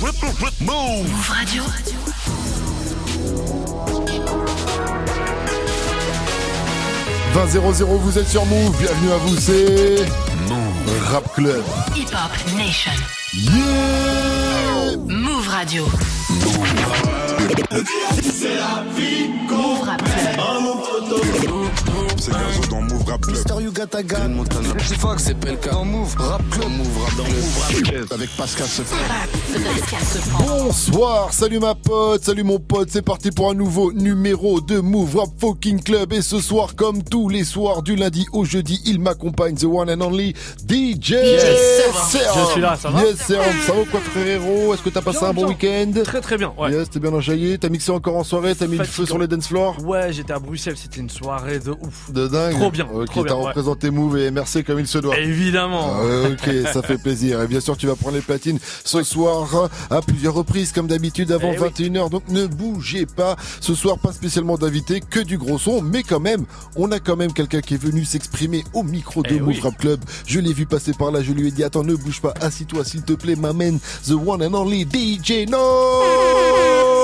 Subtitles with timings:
[0.00, 0.12] Move
[1.28, 1.64] Radio.
[7.34, 10.06] «20-0-0, vous êtes sur Move, bienvenue à vous, c'est...
[10.48, 11.64] Move Rap Club.
[11.96, 12.92] Hip Hop Nation.
[13.34, 15.84] Yeah Move Radio.
[16.30, 17.27] Move
[19.84, 20.34] Rap Club.
[22.20, 23.36] C'est Gazo dans Move Rap Club.
[23.36, 24.28] Mister You Got a Gun.
[24.28, 24.68] Montana.
[24.84, 25.70] C'est Fox, c'est PLK.
[25.70, 26.68] Dans Move Rap Club.
[26.68, 27.14] Move Rap
[27.84, 28.06] Club.
[28.10, 28.96] Avec Pascal Sefran.
[30.46, 35.16] Bonsoir, salut ma pote, salut mon pote, c'est parti pour un nouveau numéro de Move
[35.16, 39.00] Rap Fucking Club et ce soir comme tous les soirs du lundi au jeudi, il
[39.00, 40.34] m'accompagne the one and only
[40.68, 42.46] DJ Serum.
[42.46, 44.74] Je suis là, ça va Yes Serum, ça va quoi frérot?
[44.74, 45.92] Est-ce que t'as passé un bon week-end?
[46.04, 46.72] Très très bien, ouais.
[46.72, 47.12] Yes, t'es bien
[47.60, 50.32] t'as mixé encore en soirée, t'as mis le feu sur les dance floors Ouais, j'étais
[50.32, 52.10] à Bruxelles, c'était une soirée de ouf.
[52.12, 53.46] De dingue Trop bien, Ok, t'as ouais.
[53.46, 55.18] représenté Move et merci comme il se doit.
[55.18, 55.92] Évidemment.
[55.94, 57.42] Ah, ok, ça fait plaisir.
[57.42, 61.32] Et bien sûr, tu vas prendre les platines ce soir à plusieurs reprises, comme d'habitude,
[61.32, 61.68] avant Eh oui.
[61.68, 62.10] 21h.
[62.10, 63.36] Donc ne bougez pas.
[63.60, 65.82] Ce soir, pas spécialement d'invité, que du gros son.
[65.82, 66.44] Mais quand même,
[66.76, 69.60] on a quand même quelqu'un qui est venu s'exprimer au micro de Eh Move oui.
[69.62, 70.00] Rap Club.
[70.26, 71.22] Je l'ai vu passer par là.
[71.22, 72.34] Je lui ai dit, attends, ne bouge pas.
[72.40, 76.47] Assis-toi, s'il te plaît, m'amène the one and only DJ Noise.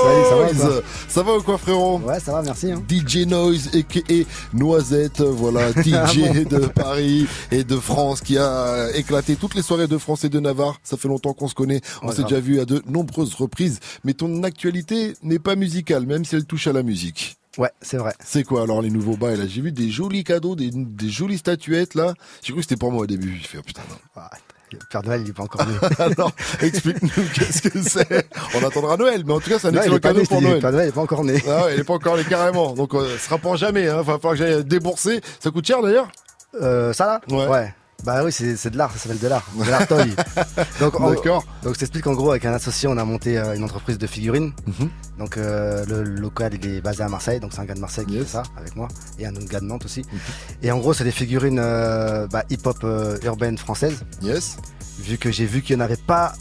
[0.05, 1.99] Salut, ça va, quoi Ça va ou quoi, frérot?
[1.99, 2.71] Ouais, ça va, merci.
[2.71, 2.83] Hein.
[2.87, 9.55] DJ Noise et Noisette, voilà, DJ de Paris et de France qui a éclaté toutes
[9.55, 10.79] les soirées de France et de Navarre.
[10.83, 14.13] Ça fait longtemps qu'on se connaît, on s'est déjà vu à de nombreuses reprises, mais
[14.13, 17.37] ton actualité n'est pas musicale, même si elle touche à la musique.
[17.57, 18.13] Ouais, c'est vrai.
[18.23, 21.37] C'est quoi alors les nouveaux bails là J'ai vu des jolis cadeaux, des, des jolies
[21.37, 22.13] statuettes là.
[22.43, 23.37] J'ai cru que c'était pour moi au début.
[23.41, 24.21] J'ai fait oh, putain non.
[24.81, 25.73] Ah, Père Noël, il est pas encore né.
[25.99, 26.31] Alors
[26.61, 28.27] explique-nous qu'est-ce que c'est.
[28.55, 30.59] On attendra Noël, mais en tout cas c'est un Non, excellent cadeau né, pour Noël.
[30.61, 31.43] Père Noël, il est pas encore né.
[31.47, 32.73] Ah ouais, il est pas encore les carrément.
[32.73, 33.87] Donc euh, ce sera pour jamais.
[33.87, 33.97] Hein.
[33.99, 35.21] Il faudra que j'aille débourser.
[35.39, 36.07] Ça coûte cher d'ailleurs?
[36.61, 37.21] Euh, ça là?
[37.49, 37.73] Ouais.
[38.05, 39.43] Bah oui, c'est de l'art, ça s'appelle de l'art.
[39.57, 40.15] De l'art toy.
[40.79, 41.11] Donc, en-
[41.63, 44.05] donc je t'explique en gros, avec un associé, on a monté euh, une entreprise de
[44.07, 44.51] figurines.
[44.67, 44.89] Mhm.
[45.17, 48.05] Donc euh, le local, il est basé à Marseille, donc c'est un gars de Marseille
[48.05, 48.21] qui Yes.
[48.21, 48.25] Mhm.
[48.27, 48.87] fait ça avec moi,
[49.17, 50.03] et un autre gars de Nantes aussi.
[50.61, 52.85] Et en gros, c'est des figurines euh, bah, hip-hop
[53.23, 54.03] urbaine française.
[54.21, 54.57] Yes.
[54.99, 56.33] vu que j'ai vu qu'il n'y en avait pas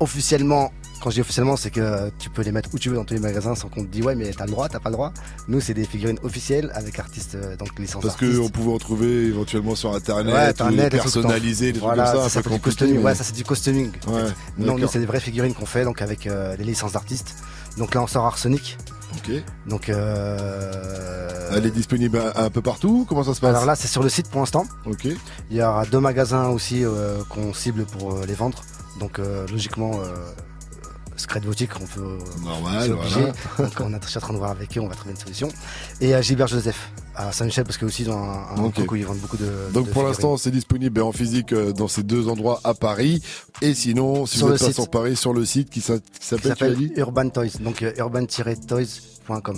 [0.00, 0.72] officiellement.
[1.00, 3.14] Quand je dis officiellement, c'est que tu peux les mettre où tu veux dans tous
[3.14, 5.12] les magasins sans qu'on te dise ouais, mais t'as le droit, t'as pas le droit.
[5.48, 9.26] Nous, c'est des figurines officielles avec artistes, euh, donc licence Parce qu'on pouvait en trouver
[9.26, 12.60] éventuellement sur internet, Ouais, ou internet, des des trucs voilà, comme ça, ça, fait du
[12.60, 12.96] costuming.
[12.96, 13.90] mais- Ouais, ça c'est du costuming.
[14.08, 14.24] Ouais,
[14.58, 17.34] Non, nous, c'est des vraies figurines qu'on fait donc avec euh, des licences d'artistes.
[17.78, 18.76] Donc là, on sort Arsenic.
[19.16, 19.32] Ok.
[19.66, 21.50] Donc euh...
[21.56, 23.06] Elle est disponible un, peu partout.
[23.08, 23.50] Comment ça se passe?
[23.50, 24.66] Alors là, c'est sur le site pour l'instant.
[24.86, 25.06] Ok.
[25.50, 28.62] Il y aura deux magasins aussi euh, qu'on cible pour euh, les vendre.
[29.00, 29.92] Donc euh, logiquement,
[31.20, 32.18] euh, Secret Boutique, on peut.
[32.42, 33.32] Normal, voilà.
[33.58, 35.48] Donc on est en train de voir avec eux, on va trouver une solution.
[36.00, 36.90] Et à Gilbert Joseph,
[37.28, 38.74] à Saint-Michel, parce qu'eux aussi ils ont un, un Ok.
[38.74, 39.46] truc où ils vendent beaucoup de.
[39.72, 43.22] Donc de pour l'instant, c'est disponible en physique euh, dans ces deux endroits à Paris.
[43.62, 44.74] Et sinon, si Sur vous le êtes pas site.
[44.74, 47.48] sur Paris, sur le site qui s'a- qui qui s'appelle, Urban Toys.
[47.60, 49.56] Donc euh, urban-toys.com.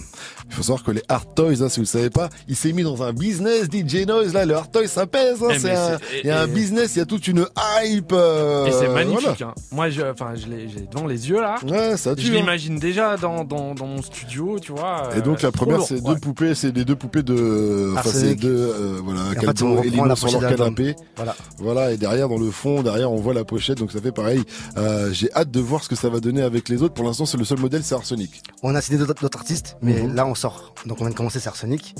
[0.48, 2.82] Il faut savoir que les Hard Toys, hein, si vous savez pas, il s'est mis
[2.82, 4.34] dans un business DJ Noise.
[4.34, 5.38] Là, le Hard Toys, ça pèse.
[5.42, 7.46] Hein, Eh, un- il y a un business, il y a toute une
[7.84, 8.12] hype.
[8.12, 9.22] euh, Et c'est magnifique.
[9.38, 9.52] voilà.
[9.52, 9.54] hein.
[9.70, 11.56] Moi, je, enfin, je l'ai j'ai devant les yeux là.
[11.66, 12.22] Ouais, ça tue.
[12.26, 12.36] Je hein.
[12.36, 15.08] l'imagine déjà dans, dans, dans mon studio, tu vois.
[15.16, 16.14] Et donc euh, la première, c'est ouais.
[16.14, 17.51] deux poupées, c'est les deux poupées de,
[17.92, 18.40] enfin c'est Arsenic.
[18.40, 20.94] deux, euh, voilà, Et en fait, Calbo et Lino sur leur canapé.
[21.16, 21.36] Voilà.
[21.58, 24.42] Voilà, et derrière dans le fond, derrière on voit la pochette, donc ça fait pareil.
[24.76, 26.94] Euh, J'ai hâte de voir ce que ça va donner avec les autres.
[26.94, 28.42] Pour l'instant, c'est le seul modèle, c'est Arsenic.
[28.62, 30.14] On a signé d'autres artistes, mais Mhm.
[30.14, 30.74] là on sort.
[30.86, 31.94] Donc on vient de commencer, c'est Arsenic.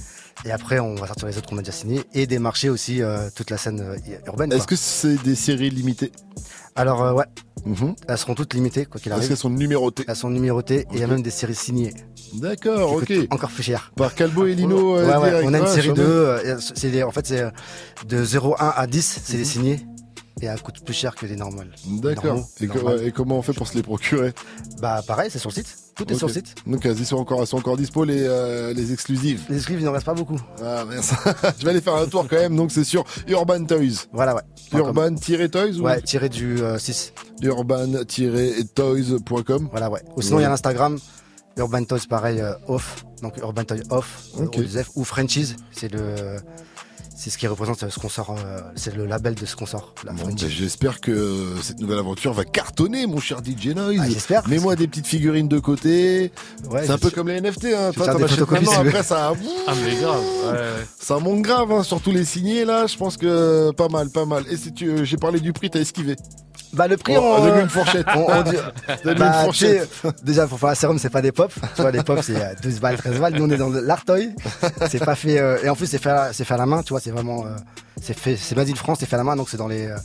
[0.45, 3.29] Et après, on va sortir les autres qu'on a déjà signés et démarcher aussi euh,
[3.35, 3.97] toute la scène euh,
[4.27, 4.53] urbaine.
[4.53, 6.11] Est-ce que c'est des séries limitées?
[6.75, 7.25] Alors euh, ouais,
[7.67, 7.95] Mhm.
[8.09, 9.29] elles seront toutes limitées, quoi qu'il Est-ce arrive.
[9.29, 10.05] qu'elles sont numérotées?
[10.09, 11.93] Elles sont numérotées et il y a même des séries signées.
[12.35, 13.13] D'accord, ok.
[13.31, 13.93] Encore plus cher.
[13.95, 14.97] Par Calbo et Lino.
[14.97, 16.03] euh, ouais, ouais, on a une série de.
[16.03, 17.51] euh, c'est en fait, c'est euh,
[18.07, 19.39] de 0,1 à 10, c'est Mhm.
[19.39, 19.87] des signés.
[20.41, 21.71] Et elles coûtent plus cher que les normales.
[21.87, 22.41] D'accord.
[22.61, 24.33] Et, ouais, comment on fait pour se les procurer?
[24.81, 25.77] Bah pareil, c'est sur le site.
[25.95, 26.55] Tout est sur le site.
[26.67, 29.43] Donc elles sont encore, elles sont encore dispo les, euh, les exclusives.
[29.51, 30.41] Les exclus, il n'en reste pas beaucoup.
[30.65, 31.15] Ah merci.
[31.61, 32.57] Je vais aller faire un tour quand même.
[32.57, 34.07] Donc c'est sur Urban Toys.
[34.13, 34.41] Voilà, ouais.
[34.73, 37.13] Urban-Toys ou Ouais, tiré du euh, 6.
[37.43, 39.69] urban-toys.com.
[39.71, 40.01] Voilà, ouais.
[40.17, 40.57] Ou sinon, il y a Ouais.
[41.59, 43.05] Urban Toys, pareil, euh, off.
[43.23, 44.29] Donc Urban Toys off.
[44.37, 45.57] euh, ou Frenchies.
[45.73, 46.39] C'est le.
[47.25, 48.35] C'est ce qui représente ce qu'on sort.
[48.45, 49.95] euh, c'est le label de ce qu'on sort.
[50.05, 54.01] Bon, ben, J'espère que euh, cette nouvelle aventure va cartonner, mon cher DJ Noise.
[54.03, 54.49] Ah, j'espère.
[54.49, 56.33] Mets-moi des petites figurines de côté.
[56.69, 57.93] Ouais, c'est un peu comme les NFT, hein.
[57.95, 59.35] Toi, t'en achètes maintenant, après ça,
[59.69, 60.21] Ah, mais grave.
[60.47, 60.87] ouais, ouais.
[60.99, 61.85] ça monte grave, hein.
[61.85, 62.89] Surtout les signés, là.
[62.89, 64.43] Je pense que pas mal, pas mal.
[64.51, 66.17] Et si tu, euh, j'ai parlé du prix, t'as esquivé.
[66.73, 67.45] Bah, le prix, Oh, on.
[67.45, 68.07] donne-lui une fourchette.
[68.17, 68.57] on- on dit-
[69.05, 69.91] Bah, une fourchette.
[70.25, 71.53] déjà, pour faire un sérum, c'est pas des pop.
[71.77, 73.35] Tu vois, les pop, c'est euh, 12 balles, 13 balles.
[73.35, 74.31] Nous, on est dans l'artoy.
[74.91, 76.83] C'est pas fait, euh, et en plus, c'est fait, à- c'est fait à la main,
[76.83, 77.57] tu vois, c'est vraiment, euh,
[78.01, 79.97] c'est fait, c'est Basile France, c'est fait à la main, donc c'est dans les euh,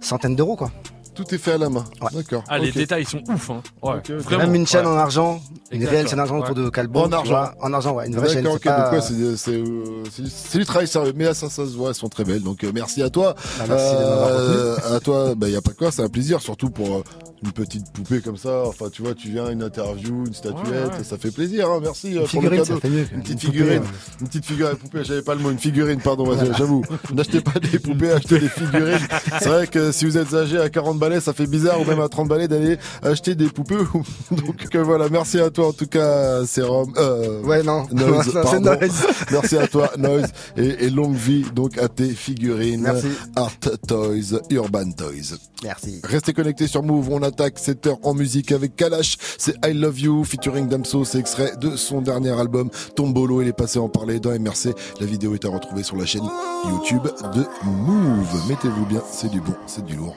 [0.00, 0.70] centaines d'euros, quoi.
[1.14, 1.84] tout est fait à la main.
[2.00, 2.10] Ouais.
[2.12, 2.44] D'accord.
[2.48, 3.62] Ah, les détails sont ouf, hein.
[3.82, 4.00] Ouais.
[4.38, 4.92] Même une chaîne ouais.
[4.92, 5.40] en argent,
[5.72, 6.08] une réelle ouais.
[6.08, 7.04] chaîne d'argent autour de Calbon.
[7.04, 7.44] En argent.
[7.60, 8.46] En argent, ouais, une vraie chaîne.
[8.60, 11.90] C'est c'est, c'est, euh, c'est, c'est du travail sérieux, mais là, ça, ça se voit,
[11.90, 13.34] elles sont très belles, donc euh, merci à toi.
[13.58, 16.08] Bah, merci de m'avoir Euh, à toi, bah y a pas de quoi, c'est un
[16.08, 17.02] plaisir, surtout pour euh,
[17.44, 18.64] une petite poupée comme ça.
[18.66, 21.04] Enfin, tu vois, tu viens, une interview, une statuette, Ouais, ouais.
[21.04, 22.74] ça fait plaisir, hein, merci euh, Une pour le figurine, cadeau.
[22.74, 23.06] ça fait mieux.
[23.12, 23.86] Une petite poupée, figurine, ouais.
[24.20, 26.26] une petite figurine, poupée, j'avais pas le mot, une figurine, pardon,
[26.58, 26.82] j'avoue.
[27.14, 28.98] N'achetez pas des poupées, achetez des figurines.
[29.40, 32.00] C'est vrai que si vous êtes âgé à 40 balais, ça fait bizarre, ou même
[32.00, 33.76] à 30 balais d'aller acheter des poupées.
[34.30, 36.92] Donc voilà, merci à toi en tout cas, Sérum.
[36.96, 37.86] Euh, Ouais, non.
[37.92, 38.60] Noise, Non.
[38.60, 39.06] Noise.
[39.30, 42.82] Merci à toi, Noise, et, et longue vie donc à tes figurines.
[42.82, 43.08] Merci.
[43.36, 43.52] Art
[43.86, 45.36] Toys, Urban Toys.
[45.62, 46.00] Merci.
[46.04, 50.00] Restez connectés sur Move, on attaque cette heure en musique avec Kalash, c'est I Love
[50.00, 54.20] You featuring Damso, c'est extrait de son dernier album Tombolo, il est passé en parler
[54.20, 54.70] dans MRC,
[55.00, 56.24] la vidéo est à retrouver sur la chaîne
[56.66, 57.02] YouTube
[57.34, 58.48] de Move.
[58.48, 60.16] Mettez-vous bien, c'est du bon, c'est du lourd,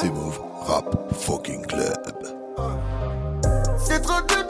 [0.00, 1.98] c'est Move, Rap Fucking Club.
[3.84, 4.43] C'est trop de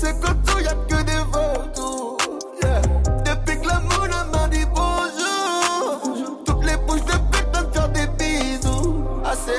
[0.00, 2.16] Sais qu'en tout y'a que des vautours
[2.62, 2.80] yeah.
[3.22, 9.52] Depuis que l'amour m'a dit bonjour Toutes les bouches de pute des bisous Ah c'est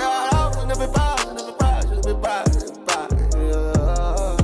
[0.59, 3.07] je ne veux pas, je ne veux pas, je ne veux pas, je ne pas
[3.37, 4.35] yeah.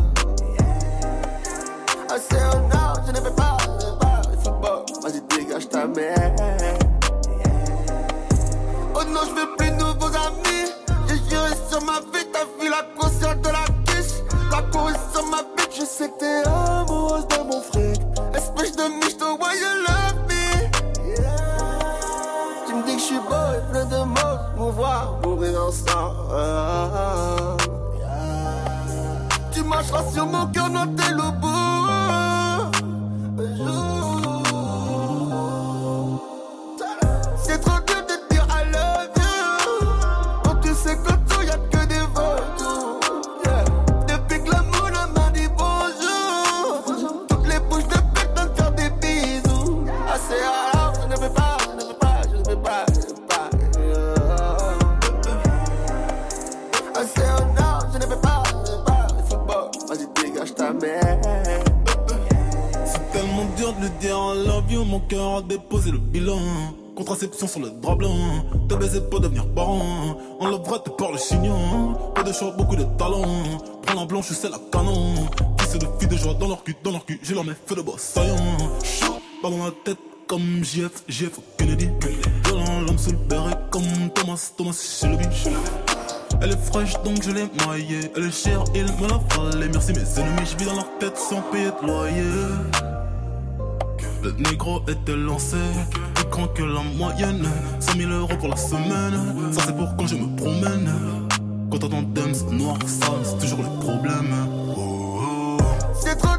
[2.11, 5.67] Ah c'est non, je ne veux pas, je ne veux pas Le football, vas-y dégage
[5.67, 6.35] ta mère
[8.93, 10.71] Oh non, je veux plus de nouveaux amis.
[11.07, 12.83] J'ai juré sur ma vie, t'as vu la
[15.97, 18.01] sais que t'es amoureuse de mon fric.
[18.35, 20.43] Espèce de miche, way you love me?
[22.67, 26.17] Tu me dis que je suis beau et plein de mots, nous voir mourir ensemble.
[27.97, 28.37] Yeah.
[29.51, 31.57] Tu marcheras sur mon cœur, non, t'es le bout.
[50.27, 52.99] C'est alors je ne veux pas, je ne veux pas, je ne veux pas, je
[52.99, 53.49] ne veux pas.
[56.95, 60.23] Ah c'est oh non, je ne veux pas, je ne veux pas Le football, vas-y
[60.23, 61.19] dégage ta mère
[62.85, 66.39] C'est tellement dur de le dire en love you, mon cœur a déposé le bilan.
[66.95, 70.17] Contraception sur le drap blanc, te baiser pour devenir parent.
[70.39, 71.93] On le vrai, t'es par le chignon.
[72.15, 73.21] Pas de choix, beaucoup de talent.
[73.83, 75.13] Prends la blanche, c'est la canon.
[75.59, 77.75] Fils de filles de joie dans leur cul, dans leur cul, j'ai leur mets fait
[77.75, 78.57] de boss saillant.
[79.43, 81.89] Pas dans la tête comme JF, JF Kennedy.
[82.45, 85.25] Violent, l'homme sous le béret comme Thomas, Thomas Shelby.
[86.41, 88.11] Elle est fraîche donc je l'ai maillée.
[88.15, 89.69] Elle est chère, il me l'a fallait.
[89.69, 92.23] Merci mes ennemis, je vis dans leur tête sans payer de loyer.
[94.23, 95.57] Le négro était lancé.
[96.15, 97.47] Plus grand que la moyenne
[97.79, 99.53] 100 000 euros pour la semaine.
[99.53, 100.91] Ça c'est pour quand je me promène.
[101.71, 104.35] Quand t'entends Dems noir sale c'est toujours le problème.
[104.77, 105.57] Oh, oh.
[105.99, 106.35] C'est trop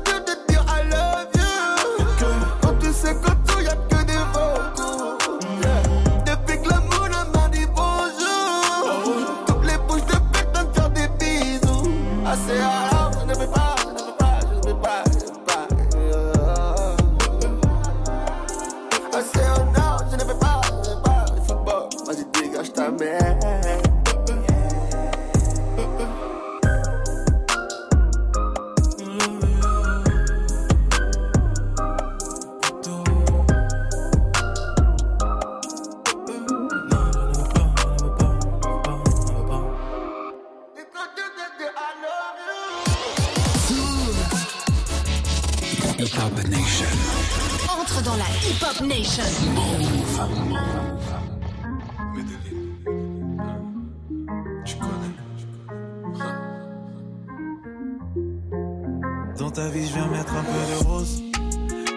[59.59, 61.23] ta vie, je viens mettre un peu de rose.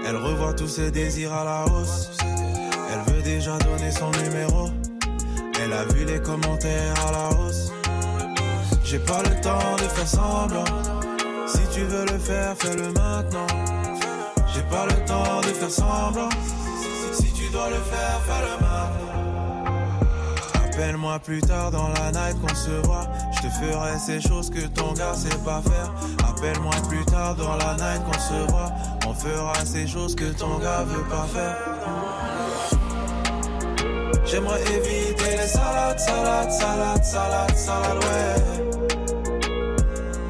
[0.08, 2.10] Elle revoit tous ses désirs à la hausse.
[2.91, 4.70] Elle veut déjà donner son numéro.
[5.62, 7.72] Elle a vu les commentaires à la hausse.
[8.84, 10.72] J'ai pas le temps de faire semblant.
[11.46, 13.51] Si tu veux le faire, fais-le maintenant.
[14.53, 16.30] J'ai pas le temps de faire semblant.
[17.13, 19.12] Si tu dois le faire, fais-le maintenant.
[20.65, 23.08] Appelle-moi plus tard dans la night qu'on se voit.
[23.36, 25.94] Je te ferai ces choses que ton gars sait pas faire.
[26.44, 28.72] Appelle-moi plus tard dans la night qu'on se voit.
[29.06, 31.56] On fera ces choses que ton gars veut pas faire.
[34.26, 38.42] J'aimerais éviter les salades, salades, salades, salades, salades, ouais.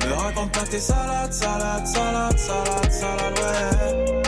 [0.05, 4.21] Me raconte pas tes salades, salades, salades, salades, salades, ouais.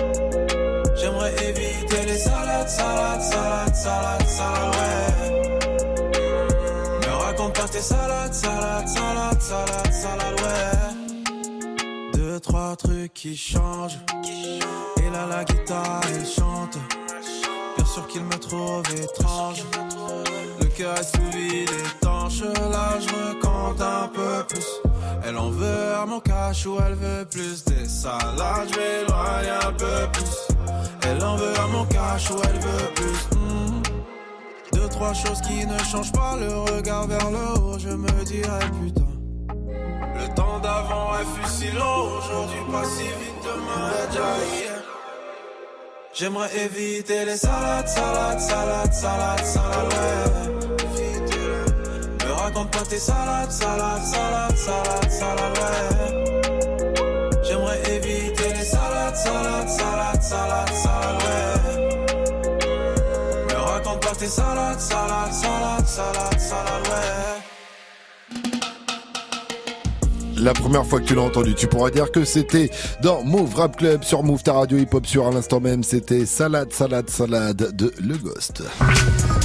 [0.95, 5.33] J'aimerais éviter les salades, salades, salades, salades, salades, ouais.
[7.53, 11.02] pâté salade, salade, salade, salade, salade, ouais.
[12.77, 13.99] Trucs qui changent.
[14.97, 16.79] Et là, la guitare, elle chante.
[17.77, 19.63] Bien sûr qu'il me trouve étrange.
[20.59, 22.41] Le cœur est sous vide, étanche.
[22.41, 24.65] Là, je me compte un peu plus.
[25.23, 28.67] Elle en veut à mon cash ou elle veut plus des salades.
[28.71, 30.55] Je m'éloigne un peu plus.
[31.07, 33.37] Elle en veut à mon cash ou elle veut plus.
[33.37, 33.81] Hmm.
[34.73, 36.37] Deux, trois choses qui ne changent pas.
[36.37, 39.12] Le regard vers le haut, je me dirais putain.
[40.15, 42.17] Le temps d'avant elle fut si long.
[42.17, 43.39] Aujourd'hui, pas si vite.
[43.43, 44.83] Demain est déjà hier.
[46.13, 50.51] J'aimerais éviter les salades, salades, salades, salades, salades.
[52.23, 56.23] Me raconte pas tes salades, salades, salades, salades, salades.
[57.43, 61.79] J'aimerais éviter les salades, salades, salades, salades, salades.
[63.49, 67.32] Me raconte pas tes salades, salades, salades, salades, salades.
[70.43, 72.69] La première fois que tu l'as entendu, tu pourras dire que c'était
[73.01, 75.83] dans Move Rap Club sur Move, ta radio hip-hop sur à l'instant même.
[75.83, 78.61] C'était Salade, Salade, Salade de Le Ghost.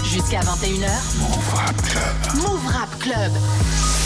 [0.03, 0.91] Jusqu'à 21h.
[1.21, 2.43] Move Rap Club.
[2.43, 3.98] Move Rap Club.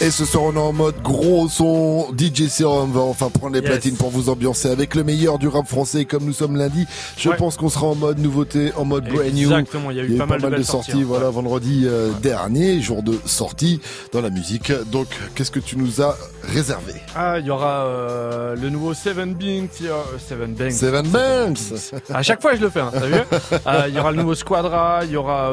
[0.00, 2.14] Et ce soir, on est en mode gros son.
[2.16, 3.68] DJ Serum va enfin prendre les Yes.
[3.68, 6.04] platines pour vous ambiancer avec le meilleur du rap français.
[6.04, 6.86] Comme nous sommes lundi,
[7.16, 7.36] je Ouais.
[7.36, 9.48] pense qu'on sera en mode nouveauté, en mode brand new.
[9.50, 10.64] Exactement, il y a eu pas mal de sorties.
[10.92, 11.04] sorties, hein.
[11.04, 11.32] voilà, Ouais.
[11.32, 13.80] vendredi euh, dernier, jour de sortie
[14.12, 14.70] dans la musique.
[14.92, 16.92] Donc, qu'est-ce que tu nous as réservé?
[17.16, 19.82] Ah, il y aura euh, le nouveau Seven Banks.
[19.82, 20.72] euh, Seven Banks.
[20.72, 21.92] Seven Banks.
[22.14, 23.14] À chaque fois, je le fais, hein, t'as vu?
[23.66, 25.50] Euh, Il y aura le nouveau Squadra, il y aura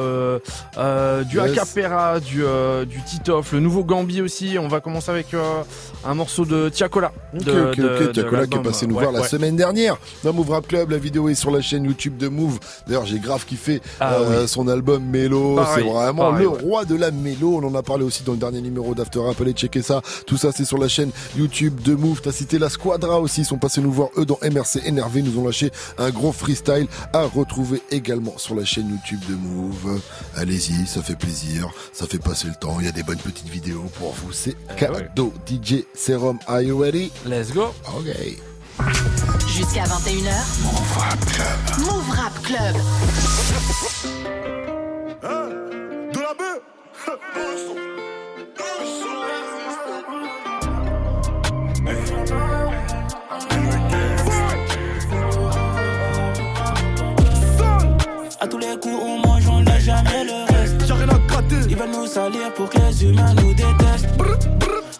[1.24, 1.50] du Yes.
[1.58, 2.44] Acapera, du,
[2.88, 4.35] du Titoff, le nouveau Gambi aussi.
[4.58, 5.62] On va commencer avec euh,
[6.04, 7.12] un morceau de Tiakola.
[7.34, 7.78] Ok, de- ok, ok.
[7.78, 10.90] de Tiakola qui est passé nous Ouais, voir la semaine dernière dans Move Rap Club.
[10.90, 12.58] La vidéo est sur la chaîne YouTube de Move.
[12.86, 14.48] D'ailleurs, j'ai grave kiffé Ah euh, oui.
[14.48, 15.58] son album Mélo.
[15.74, 16.60] C'est vraiment pareil, le ouais.
[16.60, 17.60] roi de la mélo.
[17.62, 19.40] On en a parlé aussi dans le dernier numéro d'After Rap.
[19.40, 20.02] Allez checker ça.
[20.26, 22.20] Tout ça, c'est sur la chaîne YouTube de Move.
[22.22, 23.40] T'as cité la Squadra aussi.
[23.42, 25.20] Ils sont passés nous voir eux dans MRC énervé.
[25.20, 29.34] Ils nous ont lâché un gros freestyle à retrouver également sur la chaîne YouTube de
[29.34, 30.00] Move.
[30.36, 31.70] Allez-y, ça fait plaisir.
[31.92, 32.76] Ça fait passer le temps.
[32.80, 34.25] Il y a des bonnes petites vidéos pour vous.
[34.32, 35.32] C'est Eh cadeau.
[35.46, 37.10] DJ Serum, are you ready?
[37.24, 37.74] Let's go.
[37.96, 38.06] Ok.
[39.48, 40.32] Jusqu'à 21h.
[40.62, 41.58] Move Rap Club.
[41.80, 42.76] Move Rap Club.
[46.12, 46.60] De la bœuf
[58.38, 59.35] À tous les coups, on
[61.76, 64.08] Ils veulent nous salir pour que les humains nous détestent.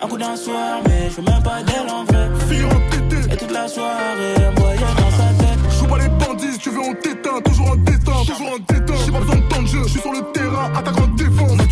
[0.02, 2.28] Un coup d'un soir, mais je même pas d'elle en vrai.
[2.50, 5.58] Fille en Et toute la soirée, me voyait dans sa tête.
[5.78, 8.94] Joue pas les bandits, si tu veux on t'éteint, toujours en déteint, toujours en déteint.
[9.06, 11.65] J'ai pas besoin de temps de jeu, je suis sur le terrain, attaque en défense.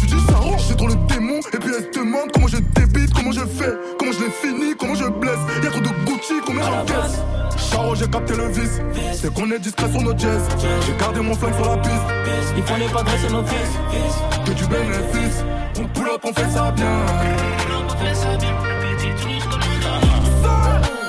[7.94, 8.80] J'ai capté le vice,
[9.14, 10.42] c'est qu'on est discret sur nos jazz.
[10.84, 14.44] J'ai gardé mon flingue sur la piste, font les pas dresser nos fils.
[14.44, 15.44] que du bénéfice.
[15.78, 16.86] On pull up, on fait ça bien.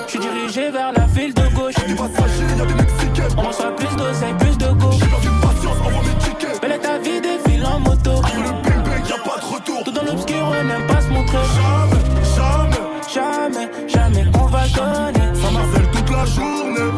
[0.06, 1.74] Je suis dirigé vers la file de gauche.
[1.88, 3.36] Des passagers, y'a des Mexicains.
[3.38, 4.92] On reçoit plus d'oseille, plus de go.
[4.92, 6.62] J'ai perdu patience, envoie mes tickets.
[6.62, 8.12] Belle est ta vie, défile en moto.
[8.20, 9.84] Après le bang bang, y'a pas de retour.
[9.84, 11.38] Tout dans l'obscur, on n'aime pas se montrer.
[11.56, 11.95] Jamais,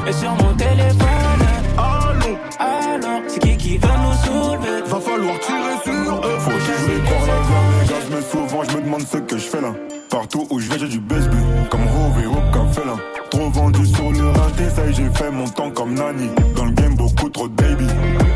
[0.07, 1.43] Et sur mon téléphone,
[1.77, 4.81] Allons, alors, c'est qui qui va nous soulever?
[4.85, 6.39] va falloir tirer sur eux.
[6.39, 6.97] Faut Pour les
[7.27, 9.73] la voir les je me souvent, je me demande ce que je fais là.
[10.09, 11.37] Partout où je vais, j'ai du baseball.
[11.69, 12.97] Comme Rove et aucun félin.
[13.29, 16.29] Trop vendu sur le raté, ça y j'ai fait mon temps comme Nani.
[16.55, 17.85] Dans le game, beaucoup trop de baby.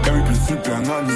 [0.04, 1.14] Gary plus super Nani.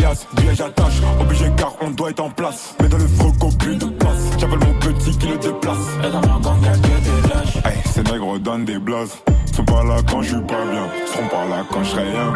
[0.00, 1.00] Liasse, billet, j'attache.
[1.20, 2.74] Obligé car on doit être en place.
[2.80, 4.18] Mais dans le froco, plus de place.
[4.38, 5.86] J'appelle mon petit qui le déplace.
[6.04, 7.56] Et dans ma gang, y'a que des lâches.
[7.64, 9.16] Hey, ces nègres donnent des blases.
[9.52, 10.88] Sont pas là quand je suis pas bien.
[11.06, 12.32] Seront pas là quand je rien.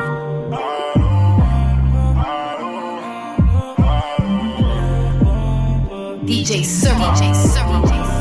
[6.26, 7.14] DJ Serum.
[7.14, 8.15] DJ Serum.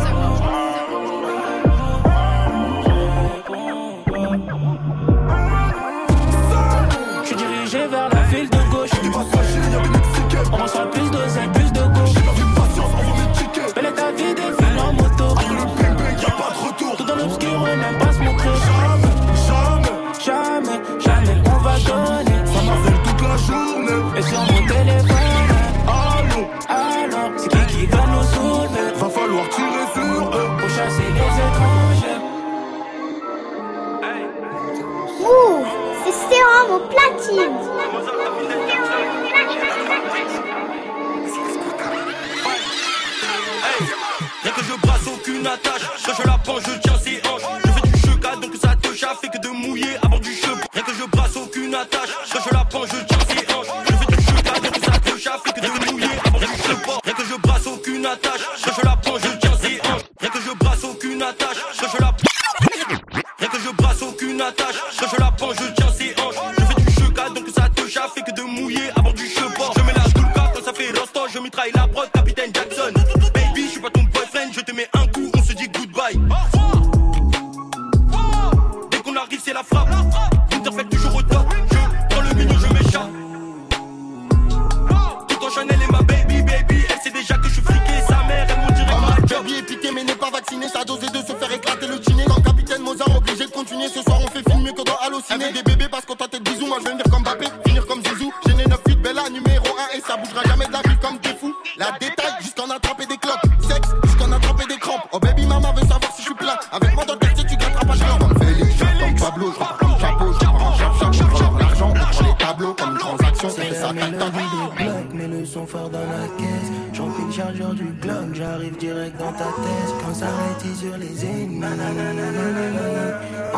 [113.94, 116.72] Ça blocs, mets le son fort dans la caisse.
[116.94, 119.94] J'empile le chargeur du Glock, j'arrive direct dans ta tête.
[120.06, 120.28] Quand ça
[120.76, 121.66] sur les ennemis,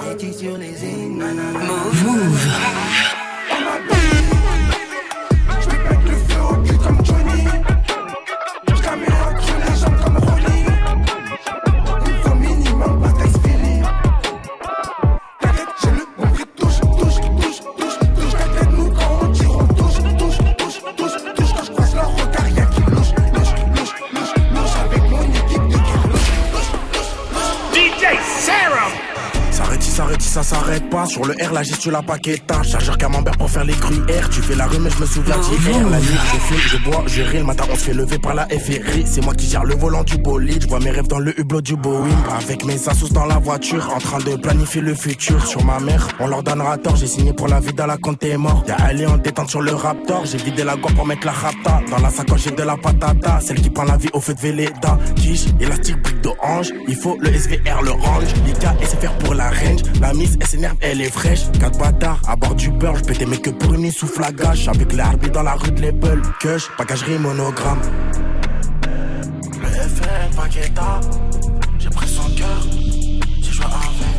[0.08, 1.20] rétille sur les ennemis.
[2.04, 3.07] Move.
[31.08, 32.64] Sur le R, la gestion, la paqueta.
[32.64, 34.30] Chargeur camembert pour faire les gruyères.
[34.30, 35.90] Tu fais la rue, mais je me souviens d'hier.
[35.90, 37.38] La nuit, je fume, je bois, je ris.
[37.38, 39.06] Le matin, on se fait lever par la FRI.
[39.06, 40.62] C'est moi qui gère le volant du bolide.
[40.64, 42.10] Je vois mes rêves dans le hublot du Boeing.
[42.38, 45.46] Avec mes assos dans la voiture, en train de planifier le futur.
[45.46, 46.96] Sur ma mère, on leur donnera tort.
[46.96, 48.64] J'ai signé pour la vie dans la compte mort.
[48.68, 50.26] Y'a Ali en détente sur le Raptor.
[50.26, 51.82] J'ai vidé la gourde pour mettre la rapta.
[51.90, 53.40] Dans la sacoche, j'ai de la patata.
[53.42, 54.98] Celle qui prend la vie au feu de Véleda.
[55.16, 56.72] Quiche, élastique, brique d'orange.
[56.88, 58.34] Il faut le SVR, le range.
[58.46, 59.82] Lika, SFR pour la range.
[60.02, 61.52] La miss, elle s'énerve, elle est fraîche.
[61.60, 62.98] Quatre bâtards, à bord du beurre.
[62.98, 64.68] J'pétais mais que pour une souffle à gâche.
[64.68, 66.22] Avec les dans la rue de l'Apple.
[66.40, 67.82] Cush, packagerie monogramme.
[69.62, 71.02] Le FN, Paqueta.
[71.80, 72.68] J'ai pris son cœur.
[73.42, 74.16] J'ai joué avec.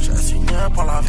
[0.00, 1.00] J'ai signé pour la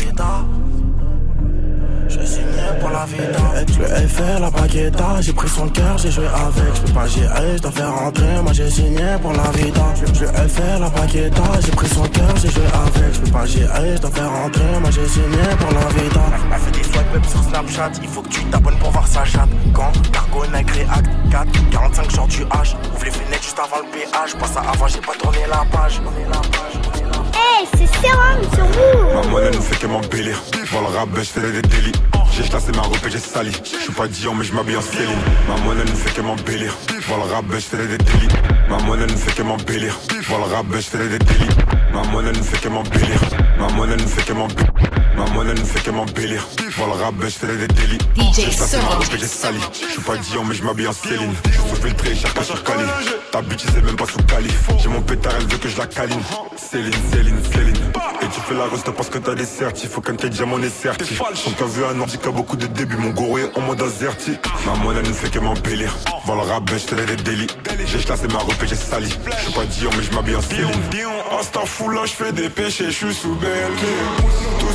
[2.15, 2.21] vida.
[2.21, 6.75] J'ai signé pour la le FR, la j'ai pris son cœur, j'ai joué avec.
[6.75, 9.85] J'peux pas gérer, j'dois faire rentrer, moi j'ai signé pour la vida.
[9.95, 13.13] Je le FR, la paqueta, j'ai pris son cœur, j'ai joué avec.
[13.13, 16.21] J'peux pas gérer, j'dois faire rentrer, moi j'ai signé pour la vida.
[16.53, 19.23] Elle fait des swipe up sur Snapchat, il faut que tu t'abonnes pour voir sa
[19.23, 19.49] chatte.
[19.73, 22.75] Quand Cargo, Nike, React, 4, 45 jours du H.
[22.93, 24.35] Ouvre les fenêtres juste avant le péage.
[24.39, 26.01] Passe à avant, j'ai pas tourné la page.
[27.35, 30.41] Hey, c'est Serum sur vous Ma monnaie ne fait que m'embellir.
[30.71, 31.91] Pour le rap, je fais des délits.
[32.31, 33.51] J'ai chassé ma robe et j'ai sali.
[33.63, 35.15] Je suis pas Dion, mais je m'habille en Céline.
[35.47, 36.75] Ma monnaie ne fait que m'embellir.
[37.07, 38.27] Pour le rap, je fais des délits.
[38.69, 39.97] Ma monnaie ne fait que m'embellir.
[40.27, 41.55] Pour le rap, je fais des délits.
[41.93, 43.19] Ma monnaie ne fait que m'embellir.
[43.59, 44.94] Ma monnaie ne fait que m'embellir.
[45.17, 46.47] Ma monnaie ne fait que m'embellir.
[46.75, 47.97] Pour le rap, je fais des délits.
[48.15, 49.59] DJ et j'ai sali.
[49.73, 51.33] Je suis pas Dion, mais je m'habille en Céline.
[51.45, 52.83] Je suis filtré, cherche pas sur Cali.
[53.31, 54.49] Ta bitch, c'est même pas sous Cali.
[54.81, 56.21] J'ai mon pétard, elle veut que je la câline.
[56.57, 57.75] Céline, Céline, Céline.
[58.21, 59.89] Et tu fais la reste parce que t'as des certifs.
[59.89, 61.21] Faut qu'un tes diamants est certif.
[61.33, 62.97] Son cas vu un ordi qui a beaucoup de débuts.
[62.97, 64.33] Mon est en mode azerty.
[64.65, 65.95] Ma monnaie ne fait que m'embellir.
[66.27, 67.47] Dans le rap, je fais des délits.
[67.85, 69.09] J'ai chassé ma robe et j'ai sali.
[69.09, 70.69] Je suis pas Dion, mais je m'habille en Céline.
[71.39, 73.71] Insta fou là, je fais des péchés, je suis sous belle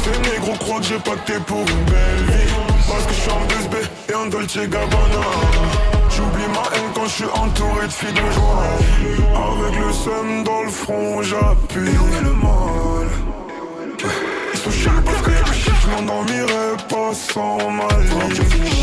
[0.02, 2.52] ces négros croient que j'ai pacté pour une belle vie.
[2.88, 3.76] Parce que je suis en 2B
[4.10, 5.26] et en Dolce Gabbana.
[6.10, 8.64] J'oublie ma haine quand je suis entouré de filles de joie.
[9.34, 11.88] Avec le seum dans le front, j'appuie.
[11.88, 13.08] Et où est le mal
[14.52, 18.79] Ils sont parce que je m'endormirai pas sans mal.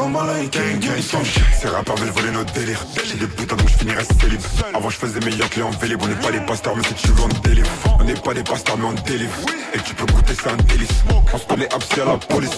[0.00, 1.42] Maman là, gang gang ils sont chiants.
[1.60, 2.82] Ces rappeurs veulent voler notre délire.
[3.04, 4.40] J'ai des putains donc je finirai célib.
[4.72, 6.00] Avant je faisais meilleur client en vélib.
[6.02, 7.68] On n'est pas des pasteurs, mais si tu veux on délivre.
[8.00, 9.34] On n'est pas des pasteurs, mais on délivre.
[9.74, 10.88] Et tu peux goûter, c'est un délice.
[11.32, 12.56] On se connaît absi à la police.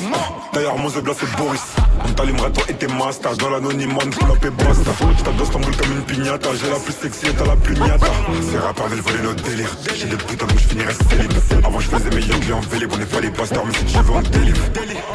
[0.52, 1.60] D'ailleurs, mon zebla c'est Boris.
[2.06, 3.36] On t'allumerait toi et tes masters.
[3.36, 4.92] Dans l'anonymat, on up et basta.
[5.18, 6.48] Je tape d'Istanbul comme une pignata.
[6.54, 8.06] J'ai la plus sexy et t'as la plus miata.
[8.52, 9.76] Ces rappeurs veulent voler notre délire.
[9.96, 11.32] J'ai des putains donc je finirai célib.
[11.64, 12.90] Avant je faisais meilleur client en vélib.
[12.94, 14.62] On n'est pas des pasteurs, mais si tu veux on délivre.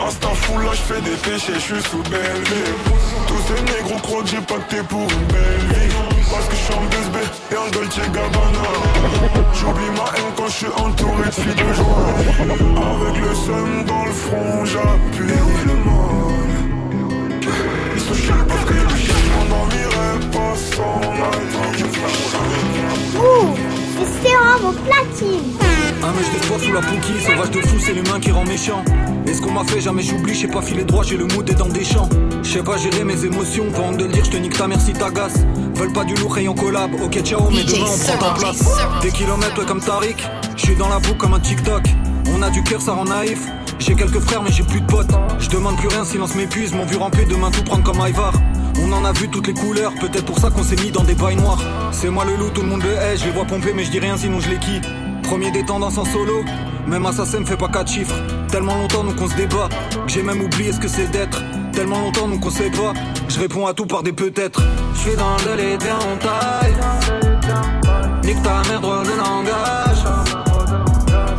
[0.06, 2.44] Instant fou là, je fais des péchés, je suis sous belle
[3.28, 5.92] Tous ces négros croient que j'ai pacté pour une belle
[6.32, 7.18] Parce que je suis en 2B
[7.52, 8.68] et en Dolce Gabbana.
[9.54, 12.14] J'oublie ma haine quand je suis entouré de filles de joie.
[12.40, 16.58] Avec le seum dans le front j'appuie le mal.
[17.96, 18.80] Ils sont chiants parce que je
[19.34, 19.88] m'en envie
[20.32, 21.38] pas sans mal
[24.02, 25.54] au platine.
[26.04, 28.84] Un mèche d'espoir sous la pouquille, sauvage de fou, c'est l'humain qui rend méchant.
[29.26, 31.54] Et ce qu'on m'a fait, jamais j'oublie, j'ai pas filé droit, j'ai le mood et
[31.54, 32.10] dans des champs.
[32.44, 34.94] J'sais pas gérer mes émotions, pas honte de le dire, j'te nique ta mère si
[34.94, 35.40] t'agaces.
[35.76, 38.64] Veulent pas du lourd rayon collab, ok ciao, mais demain on prend ta place.
[39.02, 40.18] Des kilomètres, ouais, comme Tariq,
[40.56, 41.84] j'suis dans la boucle comme un TikTok.
[42.34, 43.40] On a du cœur, ça rend naïf.
[43.80, 45.12] J'ai quelques frères, mais j'ai plus de potes.
[45.40, 46.74] Je demande plus rien, silence m'épuise.
[46.74, 48.34] Mon vu ramper, demain tout prendre comme Ivar.
[48.84, 51.16] On en a vu toutes les couleurs, peut-être pour ça qu'on s'est mis dans des
[51.16, 51.60] bails noirs.
[51.92, 53.92] C'est moi le loup, tout le monde le hait, je les vois pomper, mais je
[53.92, 54.82] dis rien sinon je les qui.
[55.24, 56.44] Premier des tendances en solo,
[56.88, 58.16] même assassin me fait pas quatre chiffres.
[58.50, 61.42] Tellement longtemps nous qu'on se débat, que j'ai même oublié ce que c'est d'être.
[61.74, 62.94] Tellement longtemps nous qu'on sait pas,
[63.28, 64.62] je réponds à tout par des peut-être.
[64.94, 66.74] Je suis dans le délai des en taille.
[68.24, 70.04] Nique ta mère, de langage.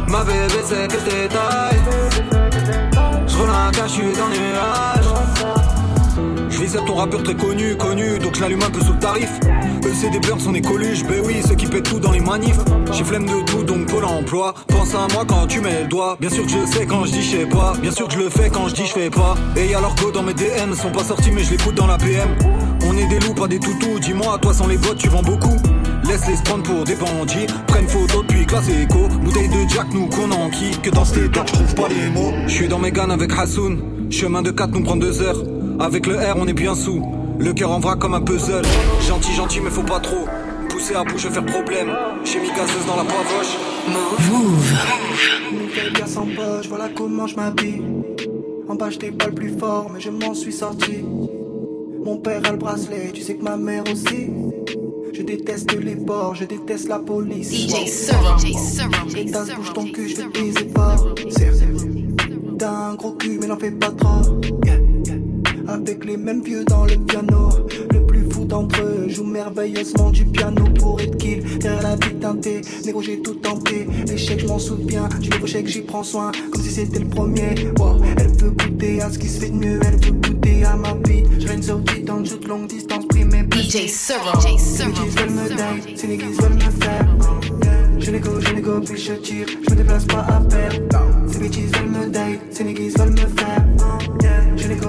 [0.08, 1.80] Ma bébé c'est que t'es taille.
[3.26, 5.57] Je relâche, je suis dans les
[6.76, 9.30] ton rappeur très connu, connu, donc je l'allume un peu sous le tarif.
[9.86, 12.20] Eux c'est des beurs, sont des coluches, ben oui, ceux qui pètent tout dans les
[12.20, 12.58] manifs.
[12.92, 14.54] J'ai flemme de tout, donc Pôle emploi.
[14.66, 16.16] Pense à moi quand tu mets le doigt.
[16.20, 17.72] Bien sûr que je sais quand je dis je sais pas.
[17.80, 19.34] Bien sûr que je le fais quand je dis je fais pas.
[19.56, 21.96] Et y'a leur go dans mes DM, sont pas sortis mais je l'écoute dans la
[21.96, 22.28] PM.
[22.86, 23.98] On est des loups, pas des toutous.
[24.00, 25.56] Dis-moi, toi sans les bottes, tu vends beaucoup.
[26.04, 27.46] Laisse-les se prendre pour des bandits.
[27.66, 29.08] Prennent photo depuis classe écho.
[29.22, 30.76] Bouteille de Jack, nous qu'on enquille.
[30.82, 32.32] Que dans cet état, je trouve pas les mots.
[32.46, 33.80] Je suis dans mes gannes avec Hassoun.
[34.10, 35.42] Chemin de 4 nous prend deux heures.
[35.80, 37.00] Avec le R, on est bien sous.
[37.38, 38.62] Le cœur en vrac comme un puzzle.
[39.06, 40.26] Gentil, gentil, mais faut pas trop.
[40.68, 41.88] Pousser à bout, je vais faire problème.
[42.24, 43.56] J'ai mis gazeuse dans la poivroche.
[45.52, 47.82] Nouvelle casse en poche, voilà comment je m'habille.
[48.68, 51.04] En bas, j'étais pas le plus fort, mais je m'en suis sorti.
[52.04, 54.30] Mon père a le bracelet, tu sais que ma mère aussi.
[55.12, 57.50] Je déteste les porcs, je déteste la police.
[57.52, 61.14] DJ Serum, DJ Serum, Et t'as bouge ton cul, je vais te baiser fort.
[62.58, 64.40] T'as un gros cul, mais n'en fais pas trop.
[64.64, 64.97] Yeah.
[65.68, 67.50] Avec les mêmes vieux dans le piano.
[67.92, 71.58] Le plus fou d'entre eux joue merveilleusement du piano pour être kill.
[71.58, 73.86] Derrière la vie teintée, négro j'ai tout tenté.
[74.06, 75.08] L'échec, je m'en souviens.
[75.20, 76.32] Du nouveau chèque, j'y prends soin.
[76.50, 77.54] Comme si c'était le premier.
[77.78, 79.80] Wow, elle veut goûter à ce qui se fait de mieux.
[79.86, 81.24] Elle veut goûter à ma vie.
[81.38, 84.40] Je règne sorti dans le jeu de longue distance, pris mes DJ DJ DJ Serum.
[84.40, 87.06] veulent me c'est les guises veulent me faire.
[87.98, 89.46] Je négo, je négo, puis je tire.
[89.48, 90.98] Je me déplace pas à perdre.
[91.30, 94.27] Ces bitches veulent me date, ces niggas veulent me faire.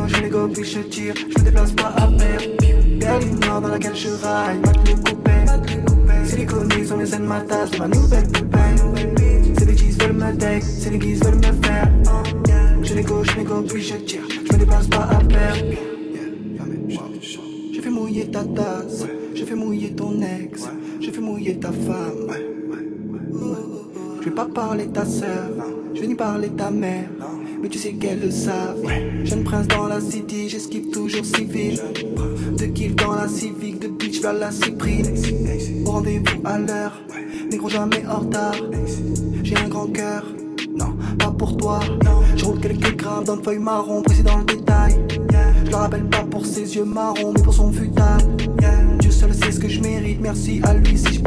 [0.09, 1.13] Je négo, puis je tire.
[1.15, 2.07] Je me déplace pas à.
[2.99, 5.31] Berlin Nord dans laquelle je raille, mate le coupé.
[6.25, 8.75] Siliconique sont les scènes ma tasse de ma nouvelle poupée.
[9.57, 11.89] Ces bitches veulent me date, ces niggas veulent me faire.
[12.83, 14.23] Je négo, je négo, puis je tire.
[14.29, 15.63] Je me déplace pas à perdre.
[17.73, 20.67] Je fais mouiller ta tasse, je fais mouiller ton ex,
[20.99, 22.27] je fais mouiller ta femme.
[24.19, 25.49] Je vais pas parler ta sœur,
[25.95, 27.09] je vais ni parler ta mère,
[27.61, 28.83] mais tu sais qu'elles le savent.
[29.23, 31.79] Jeune prince dans la city, j'esquive toujours civil.
[32.57, 35.13] De kiff dans la civique, de bitch vers la cyprine.
[35.85, 36.99] Au rendez-vous à l'heure,
[37.51, 38.55] négro jamais en retard.
[39.43, 40.25] J'ai un grand cœur,
[40.75, 41.79] non, pas pour toi.
[42.35, 44.95] Je roule quelques grammes dans une feuille marron, précis dans le détail.
[45.65, 48.21] Je le rappelle pas pour ses yeux marrons, mais pour son futal.
[48.99, 51.19] Dieu seul sait ce que je mérite, merci à lui si je.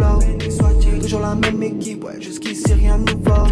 [1.01, 3.49] Toujours la même équipe, jusqu'ici rien ne crois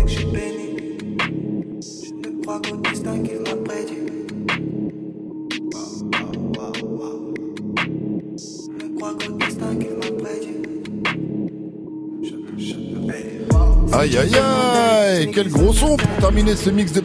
[13.93, 17.01] Aïe aïe aïe Quel gros son pour terminer ce mix de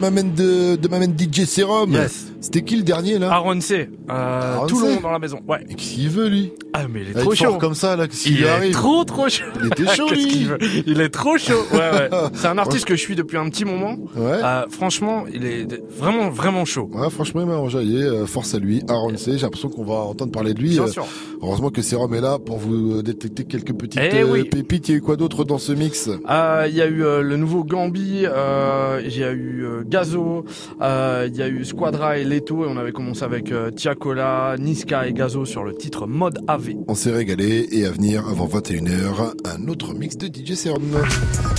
[0.76, 1.92] de Mamen DJ Serum.
[1.92, 2.35] Yes.
[2.40, 3.88] C'était qui le dernier là Aaron C.
[4.10, 5.00] Euh, Aaron Toulon C.
[5.02, 5.40] dans la maison.
[5.48, 5.64] Ouais.
[5.68, 7.58] Et qu'est-ce qu'il veut lui Ah mais il est Avec trop chaud.
[7.58, 9.44] comme ça là, Il est arrive trop trop chaud.
[9.60, 11.54] Il était chaud lui veut Il est trop chaud.
[11.72, 12.08] Ouais ouais.
[12.34, 13.96] C'est un artiste que je suis depuis un petit moment.
[14.16, 14.40] Ouais.
[14.44, 15.66] Euh, franchement, il est
[15.98, 16.88] vraiment vraiment chaud.
[16.92, 18.02] Ouais, franchement, il m'a enjaillé.
[18.02, 19.32] Euh, force à lui, Aaron C.
[19.38, 20.70] J'ai l'impression qu'on va entendre parler de lui.
[20.70, 21.06] Bien Euh, sûr.
[21.42, 24.44] Heureusement que Serum est là pour vous détecter quelques petites Eh oui.
[24.44, 24.88] pépites.
[24.88, 26.08] Il y a eu quoi d'autre dans ce mix?
[26.28, 30.44] Euh, Il y a eu le nouveau Gambi, euh, il y a eu Gazo,
[30.82, 34.56] euh, il y a eu Squadra et Leto et on avait commencé avec euh, Tiakola,
[34.58, 36.74] Niska et Gazo sur le titre Mode AV.
[36.88, 40.82] On s'est régalé et à venir avant 21h, un autre mix de DJ Serum.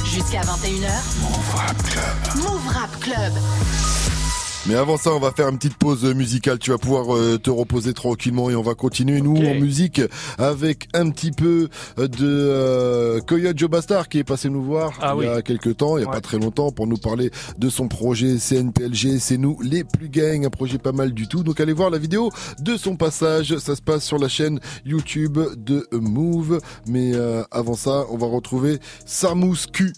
[0.05, 1.21] Jusqu'à 21h.
[1.21, 2.43] Move Rap Club.
[2.43, 4.06] Move Rap Club.
[4.67, 6.59] Mais avant ça, on va faire une petite pause musicale.
[6.59, 10.01] Tu vas pouvoir euh, te reposer tranquillement et on va continuer nous en musique
[10.37, 15.15] avec un petit peu de euh, Coyote Joe Bastard qui est passé nous voir Ah
[15.17, 17.69] il y a quelques temps, il y a pas très longtemps, pour nous parler de
[17.69, 19.19] son projet CNPLG.
[19.19, 21.43] C'est nous les plus gangs, un projet pas mal du tout.
[21.43, 23.57] Donc allez voir la vidéo de son passage.
[23.59, 26.59] Ça se passe sur la chaîne YouTube de Move.
[26.87, 29.93] Mais euh, avant ça, on va retrouver Samous Q.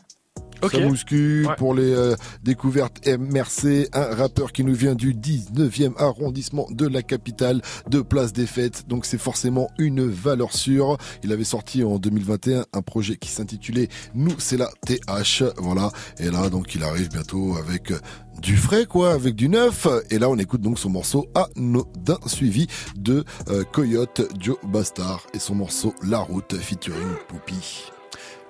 [0.62, 0.72] Ok.
[0.72, 1.56] Samouski Ouais.
[1.58, 7.02] pour les euh, découvertes MRC, un rappeur qui nous vient du 19e arrondissement de la
[7.02, 8.86] capitale de Place des Fêtes.
[8.88, 10.98] Donc c'est forcément une valeur sûre.
[11.24, 15.44] Il avait sorti en 2021 un projet qui s'intitulait Nous c'est la TH.
[15.58, 15.92] Voilà.
[16.20, 18.00] Et là donc il arrive bientôt avec euh,
[18.42, 19.88] du frais quoi, avec du neuf.
[20.10, 22.68] Et là on écoute donc son morceau Anodin suivi
[22.98, 27.92] de euh, Coyote Joe Bastard et son morceau La Route featuring Poupie.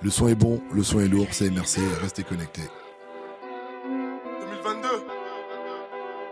[0.01, 2.69] Le son est bon, le son est lourd, c'est MRC, restez connectés.
[3.85, 4.87] 2022.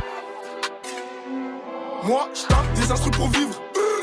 [2.02, 3.54] Moi, je tape des instrus pour vivre.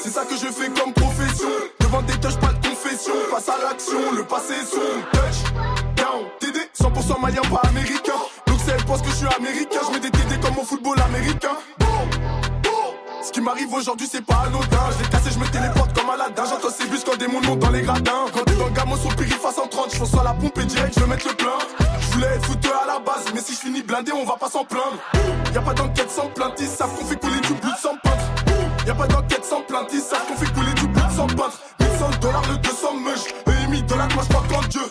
[0.01, 1.49] C'est ça que je fais comme profession.
[1.79, 3.13] Devant des touches, pas de confession.
[3.29, 5.05] Passe à l'action, le passé est sombre.
[5.11, 5.43] Touch,
[5.95, 6.25] down,
[6.79, 8.13] 100% malien, pas américain.
[8.47, 9.79] Donc c'est elle pense que je suis américain.
[9.87, 11.57] Je mets des TD comme au football américain.
[13.23, 14.89] Ce qui m'arrive aujourd'hui, c'est pas anodin.
[14.97, 16.43] Je l'ai cassé, je me téléporte comme Aladdin.
[16.49, 18.25] J'entends ces bus quand des mondes montent dans les gradins.
[18.33, 20.93] Quand t'es dans le au périph' à 130, je fonce à la pompe et direct,
[20.95, 21.57] je veux mettre le plein.
[21.99, 24.49] Je voulais être footeur à la base, mais si je finis blindé, on va pas
[24.49, 24.97] s'en plaindre.
[25.53, 28.25] Y a pas d'enquête sans plainte, ils savent qu'on fait couler du blood sans peintre.
[28.85, 31.59] Y a pas d'enquête sans plainte, ils savent qu'on fait couler du blood sans peintre.
[31.79, 34.81] 1100 dollars le 200 meuches, et 1000 dollars, moi je crois qu'en Dieu.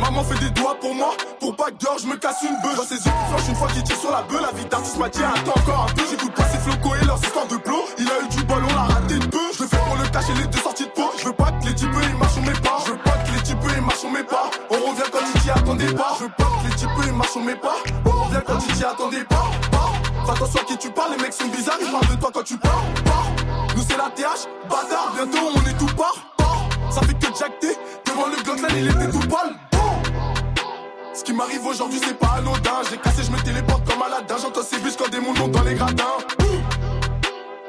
[0.00, 2.76] Maman fait des doigts pour moi, pour pas dehors je me casse une bœuf.
[2.76, 3.12] Dans ses yeux
[3.44, 5.86] qui une fois qu'il tire sur la bœuf, la vie d'artiste m'a dit attends encore
[5.88, 6.02] un peu.
[6.08, 7.84] J'écoute pas ses flocos et leurs histoires de plot.
[7.98, 9.38] Il a eu du bol, on l'a raté de peu.
[9.56, 11.10] Je le fais pour le cacher les deux sorties de peau.
[11.18, 12.78] Je veux pas que les types ils marchent sur mes pas.
[12.86, 14.50] Je veux pas que les types ils marchent sur mes pas.
[14.70, 16.16] On revient quand tu t'y attendais pas.
[16.18, 17.76] Je veux pas que les types ils marchent sur mes pas.
[18.06, 19.50] On revient quand tu t'y pas.
[20.24, 22.42] Fais attention à qui tu parles, les mecs sont bizarres, ils parlent de toi quand
[22.42, 22.84] tu parles.
[23.76, 26.29] Nous c'est la TH, bâtard, bientôt on est tout part.
[26.90, 29.54] Ça fait que jacter, devant le Gotland il était tout pâle.
[31.14, 32.82] Ce qui m'arrive aujourd'hui c'est pas anodin.
[32.90, 34.36] J'ai cassé, je me téléporte comme Aladdin.
[34.42, 36.18] J'entends ces bus quand des mondes montent dans les gradins.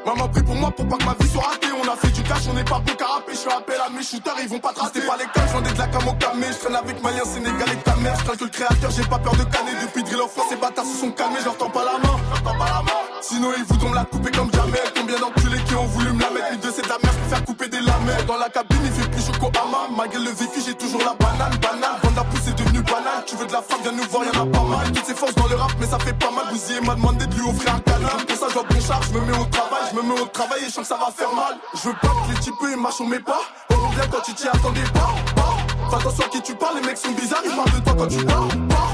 [0.05, 1.67] Maman prie pour moi pour pas que ma vie soit ratée.
[1.71, 4.01] On a fait du cash, on n'est pas bon carapé Je fais appel à mes
[4.01, 6.47] shooters, ils vont pas tracer pas les calmes, je vendais de la cam au camé.
[6.51, 8.17] Je traîne avec Malien, Sénégalais, ta mère.
[8.19, 10.97] Je le créateur, j'ai pas peur de canner Depuis Drill en France, ces bâtards se
[10.97, 13.49] sont calmés Je leur tends pas la main, je leur tends pas la main Sinon
[13.55, 16.53] ils voudront la couper comme jamais Combien d'enculés qui ont voulu me la mettre?
[16.53, 18.25] Une de la merde pour faire couper des lamelles.
[18.27, 21.13] Dans la cabine, il fait plus chaud qu'au hama Malgré le vécu, j'ai toujours la
[21.13, 21.99] banane, banane.
[22.03, 24.41] Vendre la pousse est devenu banal Tu veux de la femme, viens nous voir, y'en
[24.41, 24.91] a pas mal.
[24.91, 26.51] Toutes ces forces dans le rap, mais ça fait pas mal.
[26.51, 29.21] Bousillé m'a demandé de lui offrir un canal Pour ça, je dois bon je me
[29.21, 31.33] mets au travail Je me mets au travail et je sens que ça va faire
[31.33, 31.57] mal.
[31.75, 33.41] Je veux pas que les types ils marchent mes pas.
[33.69, 35.57] On revient quand tu t'y attendais pas, pas.
[35.89, 38.07] Fais attention à qui tu parles, les mecs sont bizarres Ils parlent de toi quand
[38.07, 38.89] tu parles, pas.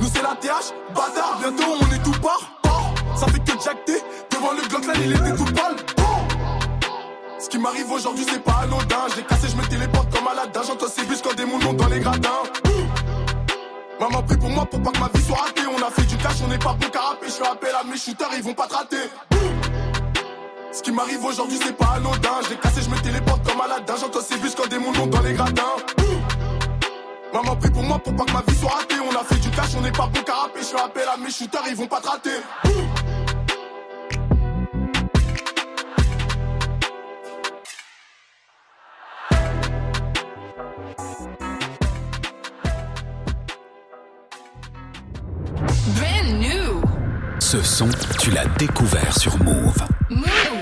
[0.00, 2.61] Nous c'est la TH, bâtard, bientôt on est tout part.
[3.16, 5.76] Ça fait que jacter, devant le Glockland il était tout pâle.
[7.38, 9.06] Ce qui m'arrive aujourd'hui c'est pas anodin.
[9.14, 12.00] J'ai cassé, je me téléporte comme Aladdin J'entends ces bus quand des montent dans les
[12.00, 12.42] gradins.
[14.00, 15.62] Maman prie pour moi pour pas que ma vie soit ratée.
[15.66, 17.96] On a fait du cash, on n'est pas bon carapé Je fais appel à mes
[17.96, 19.10] shooters, ils vont pas te rater.
[20.72, 22.40] Ce qui m'arrive aujourd'hui c'est pas anodin.
[22.48, 25.34] J'ai cassé, je me téléporte comme Aladdin J'entends ces bus quand des montent dans les
[25.34, 25.76] gradins
[27.32, 29.50] Maman prie pour moi pour pas que ma vie soit ratée On a fait du
[29.50, 32.00] cash, on n'est pas bon carapé Je fais appel à mes shooters, ils vont pas
[32.00, 32.30] te rater
[45.96, 46.82] Brand new.
[47.40, 47.88] Ce son,
[48.20, 49.76] tu l'as découvert sur Move.
[50.10, 50.61] Move.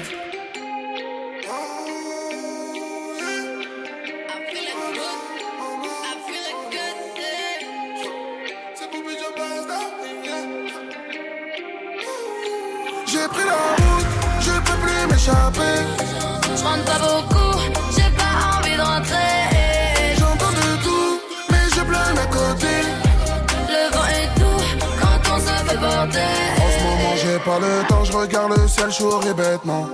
[27.60, 29.88] Le temps, je regarde le ciel chaud et bêtement.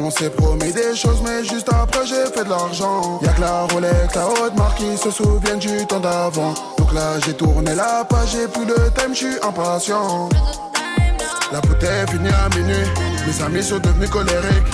[0.00, 3.20] On s'est promis des choses, mais juste après j'ai fait de l'argent.
[3.22, 6.54] Y'a que la Rolex, la haute marque qui se souviennent du temps d'avant.
[6.78, 10.28] Donc là, j'ai tourné la page, j'ai plus le thème, je suis impatient.
[11.52, 12.88] La bouteille finit à minuit,
[13.26, 14.66] mes amis sont devenus colériques.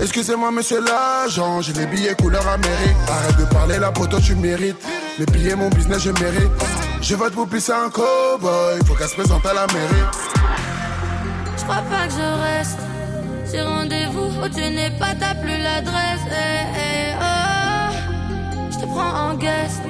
[0.00, 2.96] Excusez-moi, monsieur l'agent, j'ai les billets couleur Amérique.
[3.08, 4.76] Arrête de parler, la poteau, tu mérites.
[5.18, 6.50] Les billets, mon business, je mérite.
[7.00, 10.43] Je vote pour pisser un cowboy, faut qu'elle se présente à la mairie.
[11.64, 12.78] Je crois pas que je reste.
[13.50, 16.20] J'ai rendez-vous où tu n'es pas, t'as plus l'adresse.
[16.28, 16.34] Eh,
[16.76, 17.94] eh, oh.
[18.70, 19.80] Je te prends en guest.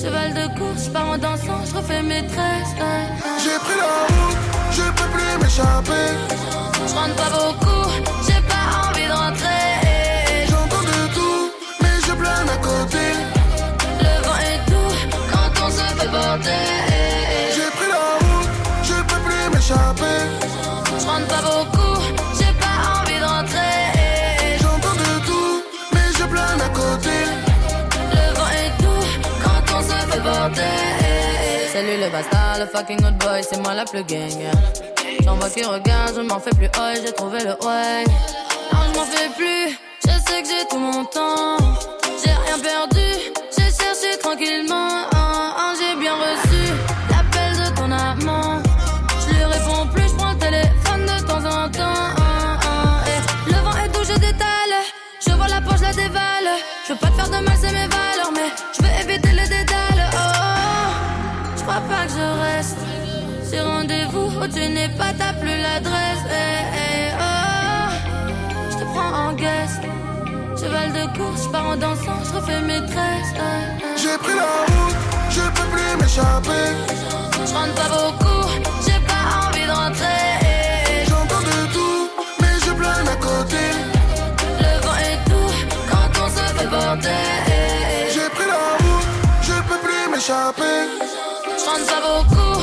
[0.00, 2.74] Cheval de course, je pars en dansant, je refais mes tresses.
[2.78, 3.42] eh.
[3.42, 4.38] J'ai pris la route,
[4.72, 6.08] je peux plus m'échapper.
[6.88, 7.90] Je rentre pas beaucoup,
[8.26, 9.73] j'ai pas envie de rentrer.
[21.14, 22.00] demande pas beaucoup,
[22.38, 24.58] j'ai pas envie de rentrer.
[24.60, 27.16] J'entends de tout, mais je plane à côté.
[28.12, 29.06] Le vent est doux
[29.42, 30.62] quand on se fait porter.
[31.72, 34.40] Salut le basta, le fucking old boy, c'est moi la plus gang.
[35.22, 38.04] J'en vois qui regarde, je m'en fais plus, oh j'ai trouvé le way.
[38.72, 41.56] Non, je m'en fais plus, je sais que j'ai tout mon temps.
[42.24, 43.06] J'ai rien perdu,
[43.56, 45.13] j'ai cherché tranquillement.
[63.54, 66.24] J'ai rendez-vous où tu n'es pas, t'as plus l'adresse.
[66.28, 66.34] Eh,
[66.82, 67.90] eh, oh, oh.
[68.68, 69.80] Je te prends en guest.
[70.60, 73.32] Cheval de course, je pars en dansant, je refais mes tresses.
[73.36, 73.96] eh.
[73.96, 74.96] J'ai pris la route,
[75.30, 76.66] je peux plus m'échapper.
[77.46, 78.42] Je rentre pas beaucoup,
[78.84, 80.24] j'ai pas envie de rentrer.
[81.08, 83.64] J'entends de tout, mais je plane à côté.
[84.62, 85.54] Le vent est doux
[85.90, 87.24] quand on se fait porter.
[88.14, 89.10] J'ai pris la route,
[89.42, 90.76] je peux plus m'échapper.
[91.56, 92.60] Je rentre pas beaucoup,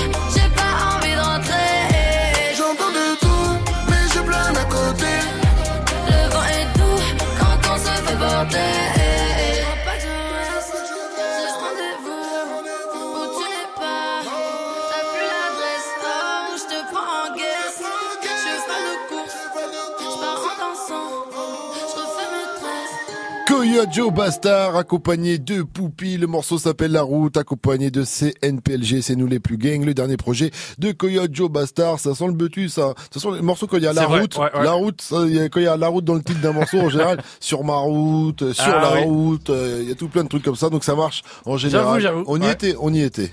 [23.71, 26.17] Coyote Joe Bastard, accompagné de Poupie.
[26.17, 28.99] Le morceau s'appelle La Route, accompagné de CNPLG.
[29.01, 29.85] C'est nous les plus gangs.
[29.85, 31.97] Le dernier projet de Coyote Joe Bastard.
[31.97, 32.89] Ça sent le betu, ça.
[32.89, 34.63] De toute façon, les morceaux, quand il y a La vrai, Route, ouais, ouais.
[34.65, 36.41] La Route, ça, il y a- quand il y a La Route dans le titre
[36.41, 39.03] d'un morceau, en général, sur ma route, sur Ah la oui.
[39.05, 40.69] route, euh, il y a tout plein de trucs comme ça.
[40.69, 42.01] Donc ça marche en général.
[42.01, 42.51] j'avoue, On y ouais.
[42.51, 43.31] était, on y était.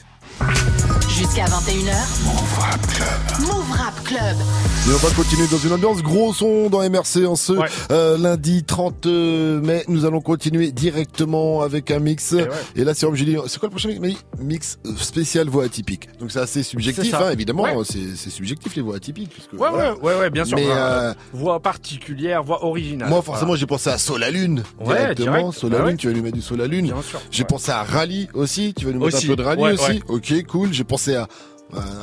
[1.18, 2.24] Jusqu'à 21h.
[2.24, 3.40] Move Rap Club.
[3.48, 4.37] Move Rap Club.
[4.88, 7.52] Et on va continuer dans une ambiance gros son dans MRC en ce
[7.90, 9.85] euh, lundi 30 mai.
[9.88, 12.35] Nous allons continuer directement avec un mix.
[12.76, 16.09] Et, là, c'est comme dit, c'est quoi le prochain mix Mix euh, spécial voix atypique?
[16.20, 17.64] Donc c'est assez subjectif, hein, évidemment.
[17.64, 17.74] Ouais.
[17.85, 19.31] C'est c'est subjectif les voix atypiques.
[19.31, 19.94] Puisque, Ouais, voilà.
[19.96, 20.57] ouais, ouais, ouais, bien sûr.
[20.57, 23.09] Mais, Voix- euh, voix particulière, voix originale.
[23.11, 23.61] moi, forcément, Voilà.
[23.61, 24.62] j'ai pensé à Sol à Lune.
[24.81, 25.33] Ouais, directement.
[25.38, 25.59] direct.
[25.59, 25.96] Sol à Bah Lune, ouais.
[25.96, 26.87] tu vas nous mettre du Sol à Lune.
[26.87, 27.20] Bien sûr.
[27.31, 28.72] J'ai pensé à Rally aussi.
[28.74, 29.26] Tu vas nous mettre Aussi.
[29.26, 29.90] un peu de Rally Ouais, aussi.
[29.90, 30.00] ouais.
[30.09, 30.72] Ok, cool.
[30.72, 31.29] J'ai pensé à,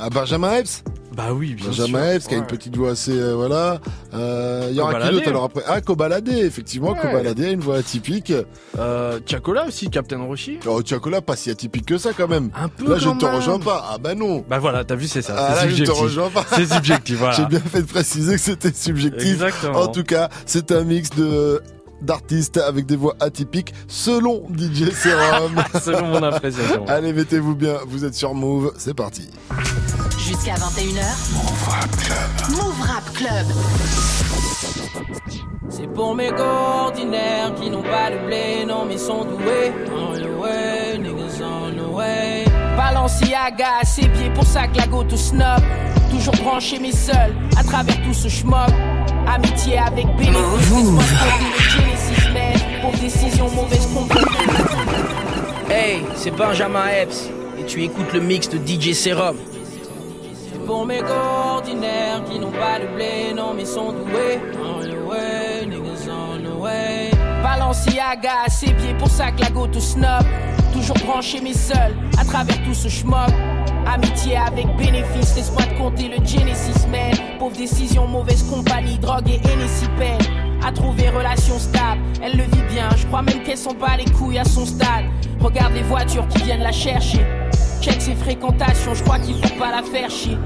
[0.01, 0.83] à Benjamin Epps.
[1.15, 2.11] Bah oui, bien Benjamin sûr.
[2.15, 3.79] Epps qui a une petite voix assez euh, voilà.
[4.13, 5.63] Euh, Il y aura qui d'autre alors après?
[5.65, 6.99] Ah Kobalade effectivement Ouais.
[7.01, 8.33] Kobalade une voix atypique.
[8.77, 10.59] Euh, Tiakola aussi, Captain Roshi.
[10.67, 12.49] Oh Tiakola pas si atypique que ça quand même.
[12.53, 13.85] Un peu Là je ne te rejoins pas.
[13.91, 14.43] Ah bah non.
[14.47, 15.35] Bah voilà, t'as vu, c'est ça.
[15.37, 16.45] Ah, là, je te rejoins pas.
[16.51, 17.33] C'est subjectif, voilà.
[17.37, 19.31] J'ai bien fait de préciser que c'était subjectif.
[19.31, 19.79] Exactement.
[19.79, 21.61] En tout cas, c'est un mix de
[22.01, 25.63] d'artistes avec des voix atypiques selon DJ Serum.
[25.81, 26.85] Selon mon appréciation.
[26.87, 29.29] Allez, mettez-vous bien, vous êtes sur Move, c'est parti.
[30.17, 31.03] Jusqu'à 21h.
[31.33, 32.49] Move Rap Club.
[32.51, 33.45] Move Rap Club.
[35.69, 39.73] C'est pour mes ordinaires qui n'ont pas de blé, non mais sont doués.
[39.93, 42.45] On the way, niggas on the way.
[42.77, 45.61] Balenciaga à ses pieds, pour ça que la goutte au snob.
[46.11, 48.71] Toujours branché mais seul, à travers tout ce schmock.
[49.27, 50.81] Amitié avec bénéfice,
[52.33, 52.81] man.
[52.81, 53.87] Pour décision mauvaise.
[55.69, 59.37] Hey, c'est Benjamin Epps, et tu écoutes le mix de DJ Serum.
[60.51, 64.39] C'est pour mes gars ordinaires qui n'ont pas de blé, non mais sont doués.
[64.63, 67.14] On the way, niggas on the way.
[67.45, 70.25] Balenciaga à ses pieds, pour ça que la goutte au snob.
[70.73, 73.29] Toujours branché mais seul, à travers tout ce schmock.
[73.85, 77.13] Amitié avec bénéfice, laisse-moi te compter le Genesis man.
[77.37, 79.39] Pauvre décision, mauvaise compagnie, drogue et
[79.95, 80.17] peine.
[80.65, 82.89] À trouver relation stable, elle le vit bien.
[82.97, 85.05] Je crois même qu'elle s'en bat les couilles à son stade.
[85.39, 87.23] Regarde les voitures qui viennent la chercher.
[87.79, 90.39] Check ses fréquentations, je crois qu'il faut pas la faire chier.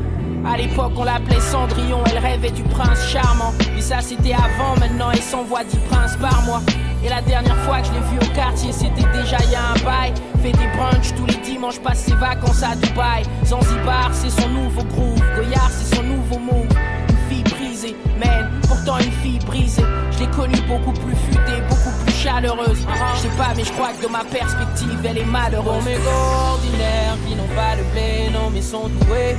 [0.46, 3.54] À l'époque, on l'appelait Cendrillon, elle rêvait du prince charmant.
[3.76, 6.62] Mais ça, c'était avant, maintenant, elle s'envoie 10 princes par mois.
[7.04, 9.70] Et la dernière fois que je l'ai vue au quartier, c'était déjà il y a
[9.70, 10.14] un bail.
[10.42, 13.24] Fait des brunchs tous les dimanches, passe ses vacances à Dubaï.
[13.46, 15.22] Zanzibar, c'est son nouveau groove.
[15.36, 16.68] Goyard, c'est son nouveau move.
[17.10, 19.84] Une fille brisée, man, pourtant une fille brisée.
[20.12, 22.86] Je l'ai connue beaucoup plus futée, beaucoup plus chaleureuse.
[23.16, 25.66] Je sais pas, mais je crois que de ma perspective, elle est malheureuse.
[25.66, 29.38] Pour mes ordinaires qui n'ont pas de blé, non, mais sont doués.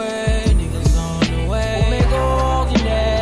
[0.00, 2.00] On the way, niggas on the way.
[2.08, 3.19] Pour mes gars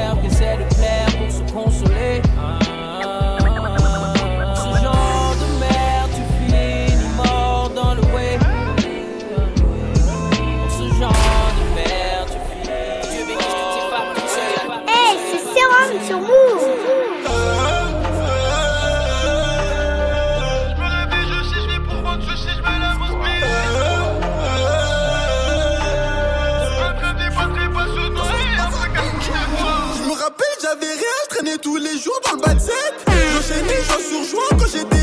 [31.98, 32.94] séjour dans le bad set.
[33.34, 34.97] J'enchaînais joie sur joie quand j'étais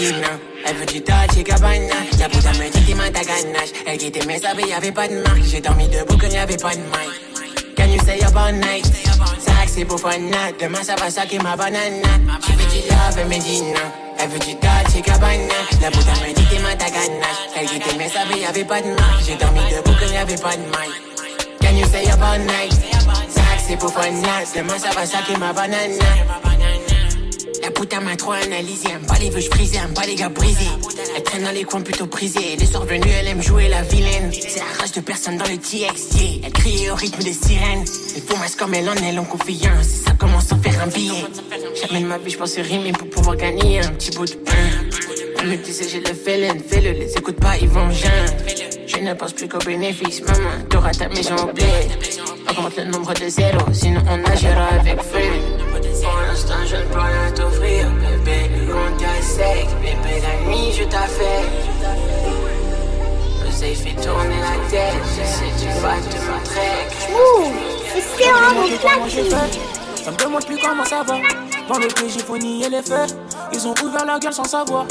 [0.00, 0.28] Medina.
[0.66, 1.94] Elle veut du Dolce Gabbana.
[2.18, 3.20] La puta me dit qu'il m'a ta.
[3.86, 5.42] Elle quittait mes habits, y'avait pas de marque.
[5.44, 7.76] J'ai dormi debout quand y'avait pas de mic.
[7.76, 8.86] Can you stay up all night?
[9.38, 10.10] Sac, c'est pour fun.
[10.58, 12.02] Demain, ça va saquer ma banane.
[12.46, 13.80] J'ai veut du love, Medina.
[14.18, 15.54] Elle veut du Dolce Gabbana.
[15.82, 17.42] La puta me dit qu'il m'a ta ganache.
[17.56, 19.24] Elle quittait mes habits, y'avait pas de marque.
[19.26, 21.60] J'ai dormi debout quand y'avait pas de mic.
[21.60, 22.72] Can you stay up all night?
[23.28, 24.10] Sac, c'est pour fun.
[24.56, 25.98] Demain, ça va saquer ma banane.
[27.70, 30.66] La putain m'a trop analysé, aime pas les vœux frisés, aime pas les gars brisés.
[31.16, 34.32] Elle traîne dans les coins plutôt brisés, les soirs venus elle aime jouer la vilaine.
[34.32, 37.84] C'est la rage de personne dans le TXT, elle crie au rythme des sirènes.
[38.16, 41.24] Les faux comme elle en elle ont confiance, ça commence à faire un billet.
[41.80, 44.52] Jamais ma vie je pensais rimer pour pouvoir gagner un petit bout de pain.
[45.38, 48.34] Elle me disait j'ai le félin, fais-le, les écoute pas, ils vont geindre.
[48.88, 51.90] Je ne pense plus qu'au bénéfice, maman, t'auras ta maison au bled.
[52.50, 55.69] Augmente le nombre de zéros, sinon on agira avec feu.
[56.02, 58.50] Pour l'instant, je ne peux rien t'offrir, bébé.
[58.70, 61.42] Quand t'es sec, bébé, la nuit, je t'affais.
[63.44, 66.86] L'oseille fait tourner la tête, je sais, tu vas te montrer.
[67.12, 67.52] Ouh,
[67.92, 68.24] c'est fait
[70.04, 71.18] Ça me demande plus comment ça va.
[71.68, 73.14] Dans le pays, j'ai fourni les faits.
[73.52, 74.86] Ils ont ouvert la gueule sans savoir.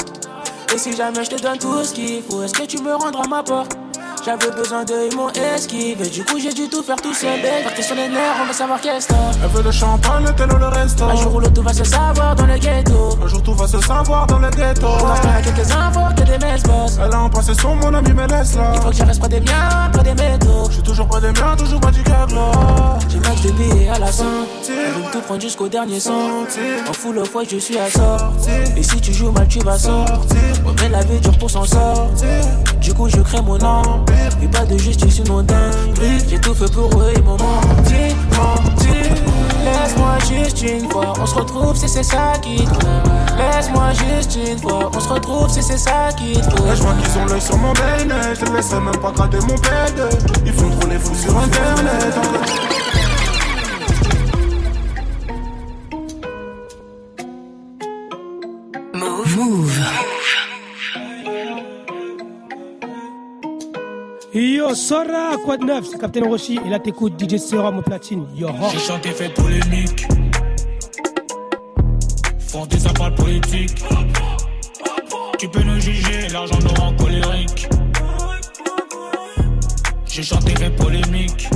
[0.72, 3.26] Et si jamais je te donne tout ce qu'il faut, est-ce que tu me rendras
[3.26, 3.76] ma porte?
[4.22, 6.08] J'avais besoin de ils m'ont esquivé.
[6.10, 7.40] Du coup, j'ai dû tout faire tout seul.
[7.64, 10.52] Partir sur les nerfs, on va savoir qu'est-ce que Elle veut le champagne, le tel
[10.52, 11.04] ou le resto.
[11.04, 13.18] Un jour où le tout va se savoir dans le ghetto.
[13.22, 14.86] Un jour tout va se savoir dans le ghetto.
[14.98, 16.98] Pour l'instant, y'a quelques infos que des messes boss.
[17.02, 18.72] Elle a embrassé son mon ami, mais laisse là.
[18.74, 20.66] Il faut que je reste près des miens, près des métaux.
[20.68, 22.98] Je suis toujours pas des miens, toujours pas du là.
[23.08, 24.28] J'ai max de billets à la santé.
[24.68, 26.44] Elle veut me tout prendre jusqu'au dernier sang.
[26.88, 28.52] En full au foie, je suis à sortir.
[28.76, 30.38] Et si tu joues mal, tu vas sortir.
[30.66, 32.28] Ouais, mais la vie dure pour s'en sortir.
[32.80, 33.58] Du coup, je crée mon
[34.10, 34.30] empire.
[34.42, 36.18] Et pas de justice, sinon dinguerie.
[36.28, 39.10] J'ai tout fait pour eux, ils m'ont menti, menti.
[39.64, 43.36] Laisse-moi juste une fois, on se retrouve si c'est ça qui te faut.
[43.36, 46.62] Laisse-moi juste une fois, on se retrouve si c'est ça qui te.
[46.62, 48.34] Là, je vois qu'ils ont l'œil sur mon bénet.
[48.38, 50.20] Je les laisse même pas gratter mon bed.
[50.46, 52.14] Ils font trop les fous sur internet.
[64.74, 68.26] Sora, quoi de neuf C'est Captain Roshi et là t'écoutes DJ Serum au platine.
[68.36, 68.48] Yo.
[68.72, 70.06] J'ai chanté fait polémique.
[72.38, 73.84] Font des appels politiques.
[75.38, 77.68] Tu peux nous juger, l'argent nous rend colérique.
[80.06, 81.48] J'ai chanté fait polémique.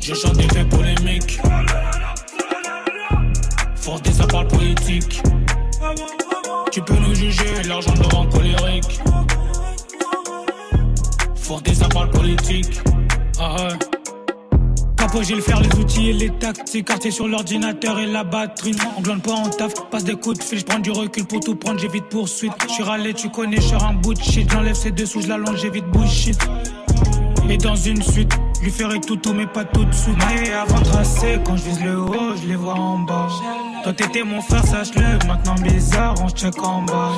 [0.00, 1.40] J'ai chanté fait polémique.
[3.76, 5.22] Font des appels politiques.
[6.70, 9.00] Tu peux nous juger, l'argent nous rend colérique.
[11.52, 12.80] Font des appels politiques.
[13.38, 13.78] Ah ouais.
[14.96, 16.86] Capo, j'ai le fer, les outils et les tactiques.
[16.86, 18.74] Quartier sur l'ordinateur et la batterie.
[18.96, 20.60] On glande pas en taf, passe des coups de fil.
[20.60, 22.54] J'prends du recul pour tout prendre, j'évite poursuite.
[22.70, 24.50] J'suis râlé, tu connais, j'suis un bout de shit.
[24.50, 26.38] J'enlève ses dessous, j'allonge, j'évite bullshit.
[27.50, 28.32] Et dans une suite,
[28.62, 30.16] lui ferai tout, tout, mais pas tout de suite.
[30.28, 33.28] Mais avant de tracer, quand je vise le haut, je les vois en bas.
[33.82, 35.26] Toi t'étais mon frère, sache-le.
[35.26, 37.10] Maintenant bizarre, on check en bas.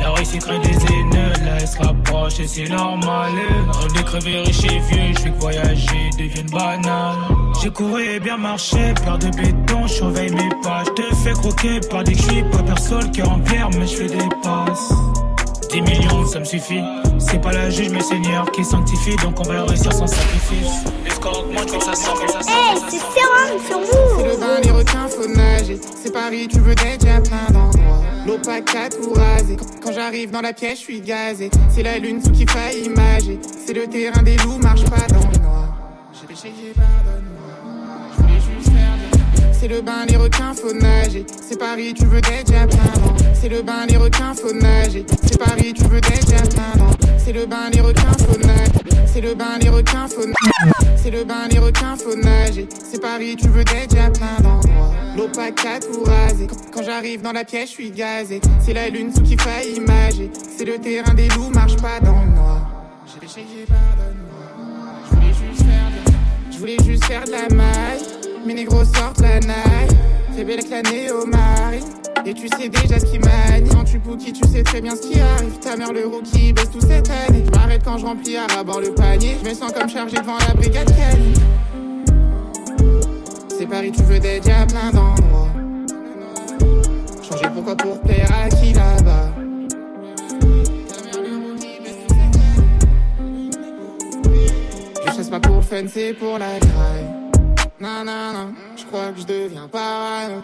[0.00, 3.32] La réussite crée des haineux, là elle se rapproche et c'est normal.
[3.82, 7.16] On est crevé riche et vieux, je fais que voyager devienne banal.
[7.62, 10.84] J'ai couru et bien marché, peur de béton, je mes pas.
[10.84, 14.08] Je te fais croquer par des cuits, pas personne qui en pierre, mais je fais
[14.08, 14.92] des passes.
[15.68, 16.82] 10 millions, ça me suffit.
[17.18, 20.84] C'est pas la juge, mais Seigneur qui sanctifie, donc on va le réussir sans sacrifice.
[21.04, 22.50] Les scores augmentent comme ça sent, comme ça sent.
[22.52, 23.80] Eh, c'est Serum sur
[24.16, 25.80] C'est le bain, les requins, faut nager.
[26.02, 28.02] C'est Paris, tu veux d'être, y'a plein d'endroits.
[28.26, 29.56] L'eau pas qu'à tout raser.
[29.56, 31.50] Quand, quand j'arrive dans la pièce, je suis gazé.
[31.68, 33.38] C'est la lune sous qui faille imager.
[33.66, 35.76] C'est le terrain des loups, marche pas dans le noir.
[36.12, 37.45] J'ai péché, pardonne-moi.
[39.66, 41.26] C'est le bain, les requins, faut nager.
[41.42, 43.16] C'est Paris, tu veux y'a plein d'endroits.
[43.34, 45.04] C'est le bain, les requins, faut nager.
[45.24, 46.96] C'est Paris, tu veux y'a plein d'endroits.
[47.18, 48.70] C'est le bain, les requins, faut nager.
[49.12, 50.70] C'est le bain, les requins, faut nager.
[50.94, 52.68] C'est le bain, les requins, faut nager.
[52.78, 54.94] C'est Paris, tu veux y'a plein d'endroits.
[55.16, 56.46] L'eau pas tout raser.
[56.72, 58.40] Quand, j'arrive dans la pièce, je suis gazé.
[58.60, 60.30] C'est la lune sous qui faille imager.
[60.56, 62.70] C'est le terrain des loups, marche pas dans le noir.
[63.12, 65.00] J'ai péché, pardonne-moi.
[65.10, 68.15] Je voulais juste faire de, je voulais juste faire de la maille.
[68.46, 69.88] Mes négros sortent la naille.
[70.36, 71.84] Fais belle avec la néo-marine.
[72.24, 73.70] Et tu sais déjà ce qui manie.
[73.70, 75.58] Quand tu bouquilles, tu sais très bien ce qui arrive.
[75.58, 77.44] Ta mère, le rookie, baisse tout cette année.
[77.44, 79.36] Je m'arrête quand je remplis à rabord le panier.
[79.42, 80.92] Je me sens comme chargé devant la brigade.
[83.58, 85.48] C'est Paris, tu veux d'être, y'a plein d'endroits.
[87.22, 89.32] Changer pourquoi pour plaire à qui là-bas?
[95.04, 97.15] Je chasse pas pour le fun, c'est pour la graille.
[97.78, 100.40] Non, je crois que je deviens parano.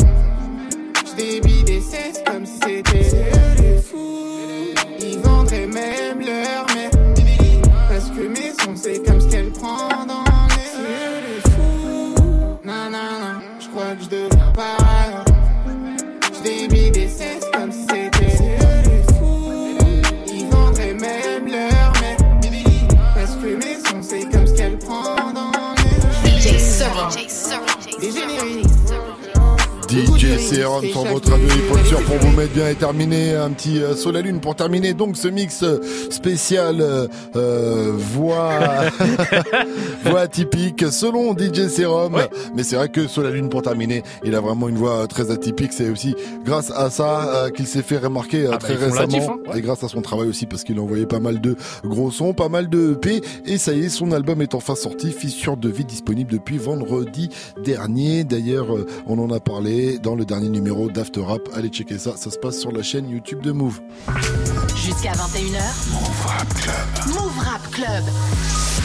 [1.07, 4.75] Je débite des cesses comme si c'était des fous.
[5.01, 6.91] Ils vendraient même leur mère.
[7.89, 9.89] Parce que mes sons, c'est comme ce qu'elle prend
[30.53, 33.79] DJ Serum sur votre radio hip sûr pour vous mettre bien et terminer un petit
[33.83, 34.93] euh, Sol la Lune pour terminer.
[34.95, 35.79] Donc ce mix euh,
[36.11, 38.59] spécial euh, euh, voix
[40.05, 42.17] voix atypique selon DJ Serum.
[42.55, 45.31] Mais c'est vrai que Sol la Lune pour terminer il a vraiment une voix très
[45.31, 45.73] atypique.
[45.73, 49.39] C'est aussi grâce à ça euh, qu'il s'est fait remarquer euh, Ah bah, très récemment.
[49.49, 49.53] hein.
[49.57, 52.35] et grâce à son travail aussi parce qu'il a envoyé pas mal de gros sons
[52.35, 55.69] pas mal de EP et ça y est son album est enfin sorti Fissure de
[55.69, 57.29] vie disponible depuis vendredi
[57.65, 58.25] dernier.
[58.25, 61.49] D'ailleurs euh, on en a parlé dans le dernier numéro d'After Rap.
[61.55, 63.81] Allez checker ça, ça se passe sur la chaîne YouTube de Move.
[64.77, 65.93] Jusqu'à 21h.
[65.93, 67.15] Move Rap Club.
[67.15, 68.05] Move Rap Club.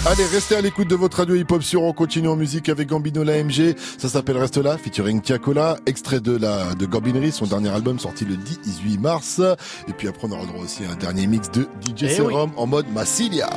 [0.06, 3.24] Allez, restez à l'écoute de votre radio hip-hop sur On continue en musique avec Gambino
[3.24, 3.76] l'AMG.
[3.98, 8.24] Ça s'appelle Reste là, featuring Tiakola, extrait de la de Gambinerie, son dernier album sorti
[8.24, 9.42] le 18 mars.
[9.88, 12.52] Et puis après, on aura droit aussi à un dernier mix de DJ Eh Serum
[12.56, 13.50] en mode Massilia.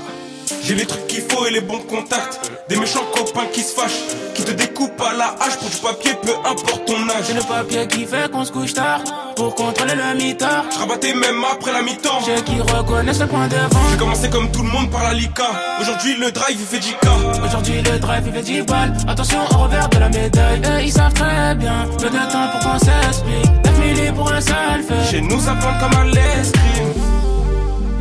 [0.65, 2.51] J'ai les trucs qu'il faut et les bons contacts.
[2.69, 4.03] Des méchants copains qui se fâchent,
[4.35, 7.25] qui te découpent à la hache pour du papier, peu importe ton âge.
[7.25, 9.03] C'est le papier qui fait qu'on se couche tard
[9.37, 10.65] pour contrôler le mitard.
[10.73, 12.21] Je rabattais même après la mi-temps.
[12.25, 13.91] Ceux qui reconnaissent le point de vente.
[13.91, 15.51] J'ai commencé comme tout le monde par la Lika.
[15.81, 17.45] Aujourd'hui, le drive, il fait 10K.
[17.45, 20.93] Aujourd'hui le drive il fait 10 balles Attention au revers de la médaille Eux ils
[20.93, 25.11] savent très bien Peu de temps pour qu'on s'explique 9 milli pour un seul fait
[25.11, 27.10] Chez nous, ça plante comme à l'escrime.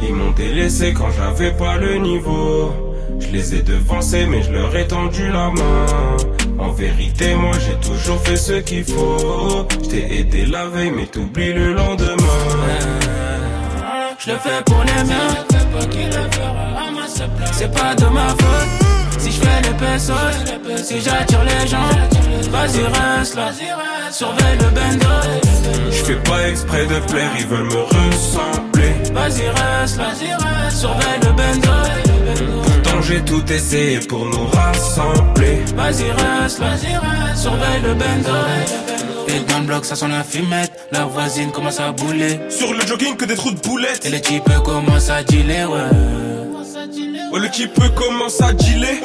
[0.01, 2.73] Ils m'ont délaissé quand j'avais pas le niveau.
[3.19, 6.17] Je les ai devancés, mais je leur ai tendu la main.
[6.57, 9.67] En vérité, moi j'ai toujours fait ce qu'il faut.
[9.83, 12.15] Je t'ai aidé la veille, mais t'oublies le lendemain.
[14.19, 15.29] Je le fais pour les miens
[17.53, 21.89] C'est pas de ma faute Si je fais les pesos Si j'attire les gens
[22.51, 23.51] Vas-y reste là
[24.11, 25.07] Surveille le bendo
[25.89, 28.78] Je fais pas exprès de plaire, ils veulent me ressembler.
[29.29, 30.69] Vas-y reste là.
[30.71, 31.69] Surveille le bendo
[32.63, 35.59] Pourtant j'ai tout essayé pour nous rassembler.
[35.75, 36.75] Vas-y reste là.
[37.35, 38.31] Surveille le bendo
[39.27, 40.71] Et dans le bloc ça sent la fumette.
[40.91, 42.39] La voisine commence à bouler.
[42.49, 44.03] Sur le jogging que des trous de boulettes.
[44.05, 45.79] Et les types commencent à dealer ouais.
[47.31, 48.97] Ouais, le type commence à dealer.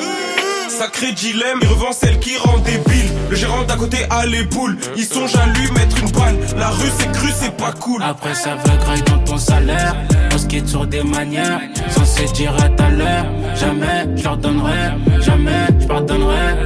[0.71, 3.13] Sacré dilemme, il revend celle qui rend débile.
[3.31, 4.77] Le gérant d'à côté a les boules.
[4.97, 6.37] Ils songent à lui mettre une balle.
[6.57, 8.03] La rue c'est cru, c'est pas cool.
[8.03, 9.95] Après ça veut graille dans ton salaire
[10.33, 11.61] On se quitte sur des manières
[11.91, 16.57] Sans se dire à ta l'heure Jamais je leur donnerai Jamais je pardonnerai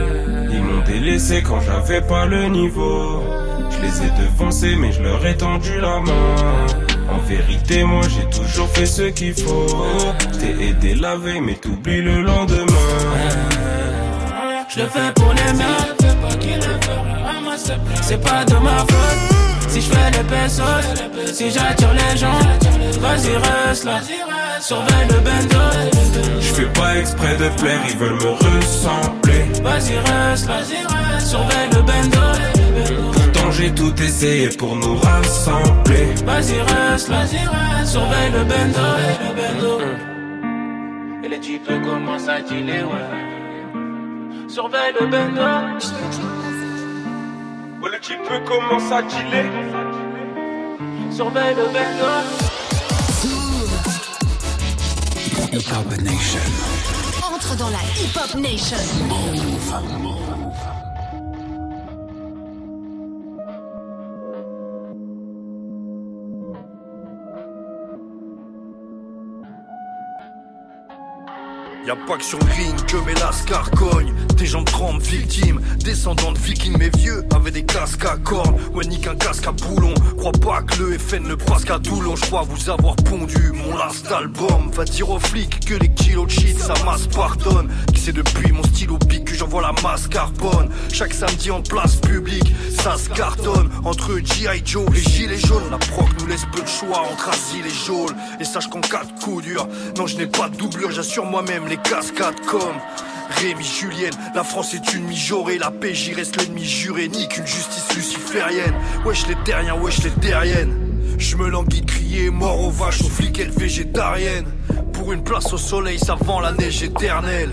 [0.51, 3.23] Ils m'ont délaissé quand j'avais pas le niveau.
[3.71, 6.67] Je les ai devancés, mais je leur ai tendu la main.
[7.11, 9.67] En vérité, moi j'ai toujours fait ce qu'il faut.
[10.33, 12.65] Je t'ai aidé la veille, mais t'oublies le lendemain.
[14.69, 15.98] Je le fais pour les miens
[18.03, 19.39] C'est pas de ma faute.
[19.69, 20.63] Si je fais les pesos
[21.33, 22.39] Si j'attire les gens
[23.01, 24.01] Vas-y reste là.
[24.61, 25.59] Surveille le bendo.
[26.41, 29.45] Je fais pas exprès de plaire, ils veulent me ressembler.
[29.63, 31.21] Vas-y reste là.
[31.21, 33.13] Surveille le bendo.
[33.13, 36.15] Pourtant j'ai tout essayé pour nous rassembler.
[36.25, 37.27] Vas-y reste là.
[37.85, 39.81] Surveille le bendo.
[41.23, 43.38] Et les types commencent à dealer ouais
[44.59, 45.41] Surveille le bendo
[47.81, 49.47] Ouais, le type commence à dealer.
[51.13, 52.09] Surveille le bendo
[55.53, 56.41] Hip Hop Nation.
[57.33, 58.79] Entre dans la Hip Hop Nation.
[71.89, 74.13] Y a pas que sur le ring que mes lascars cognent.
[74.37, 78.57] Tes jambes tremblent, victimes, descendants de vikings, mes vieux avaient des casques à cornes.
[78.75, 79.95] Ouais, nique un casque à boulon.
[80.19, 82.15] Crois pas que le FN ne passe qu'à Toulon.
[82.15, 84.71] Je crois vous avoir pondu mon last album.
[84.71, 87.71] Va dire aux flics que les kilos de shit, ça masse pardonne.
[87.95, 90.69] Qui c'est depuis mon stylo pique que j'envoie la masse carbone.
[90.93, 93.71] Chaque samedi en place publique, ça se cartonne.
[93.87, 94.61] Entre G.I.
[94.63, 98.15] Joe, les gilets jaunes, la proc nous laisse peu de choix entre asile et jaune.
[98.41, 99.67] Et sache qu'en cas de coup dur,
[99.97, 102.77] non, je n'ai pas de doublure, j'assure moi-même les cascades comme.
[103.31, 107.95] Rémi Julienne, la France est une mijaurée, la PJ reste l'ennemi juré, ni qu'une justice
[107.95, 108.75] luciférienne.
[109.05, 110.75] Wesh les terriens, wesh les terriennes.
[111.19, 114.47] Je me languis de crier mort aux vaches, aux flics et le végétarienne.
[114.93, 117.51] Pour une place au soleil, ça vend la neige éternelle.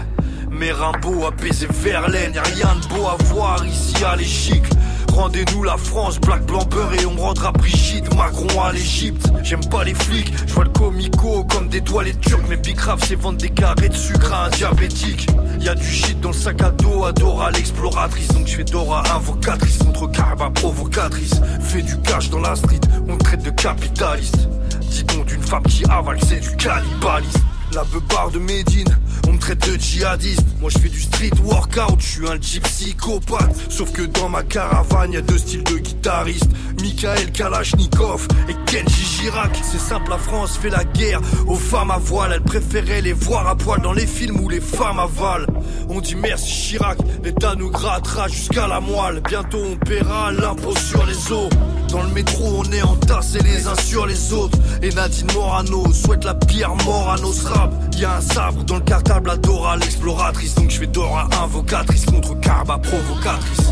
[0.49, 4.73] Mais Rimbaud a baisé Verlaine, y'a rien de beau à voir ici à l'Égypte.
[5.15, 9.27] Rendez-nous la France, black, blanc, beurre et on rendra Brigitte, Macron à l'Égypte.
[9.43, 12.43] J'aime pas les flics, je vois le comico comme des toilettes turcs.
[12.49, 15.27] Mais Big Rap c'est vendre des carrés de sucre à un diabétique.
[15.61, 18.27] Y a du shit dans le sac à dos, Adora l'exploratrice.
[18.27, 21.39] Donc je fais Dora invocatrice contre Carba provocatrice.
[21.61, 24.49] Fais du cash dans la street, on te traite de capitaliste.
[24.81, 27.39] Dis donc d'une femme qui avale, c'est du cannibalisme.
[27.75, 28.87] La beubare de Médine,
[29.27, 30.45] on me traite de djihadiste.
[30.61, 33.53] Moi je fais du street workout, je suis un psychopathe.
[33.69, 36.49] Sauf que dans ma caravane, y a deux styles de guitaristes.
[36.81, 39.59] Michael Kalachnikov et Kenji Girac.
[39.61, 42.31] C'est simple, la France fait la guerre aux femmes à voile.
[42.35, 45.47] Elle préférait les voir à poil dans les films où les femmes avalent.
[45.89, 49.21] On dit merci Chirac, l'État nous grattera jusqu'à la moelle.
[49.27, 51.49] Bientôt on paiera l'impôt sur les eaux.
[51.95, 54.57] Dans le métro, on est entassés les uns sur les autres.
[54.81, 57.71] Et Nadine Morano souhaite la pire mort à nos rap.
[57.97, 60.55] Y a un sabre dans le cartable à Dora l'exploratrice.
[60.55, 63.71] Donc je fais Dora invocatrice contre Carba provocatrice.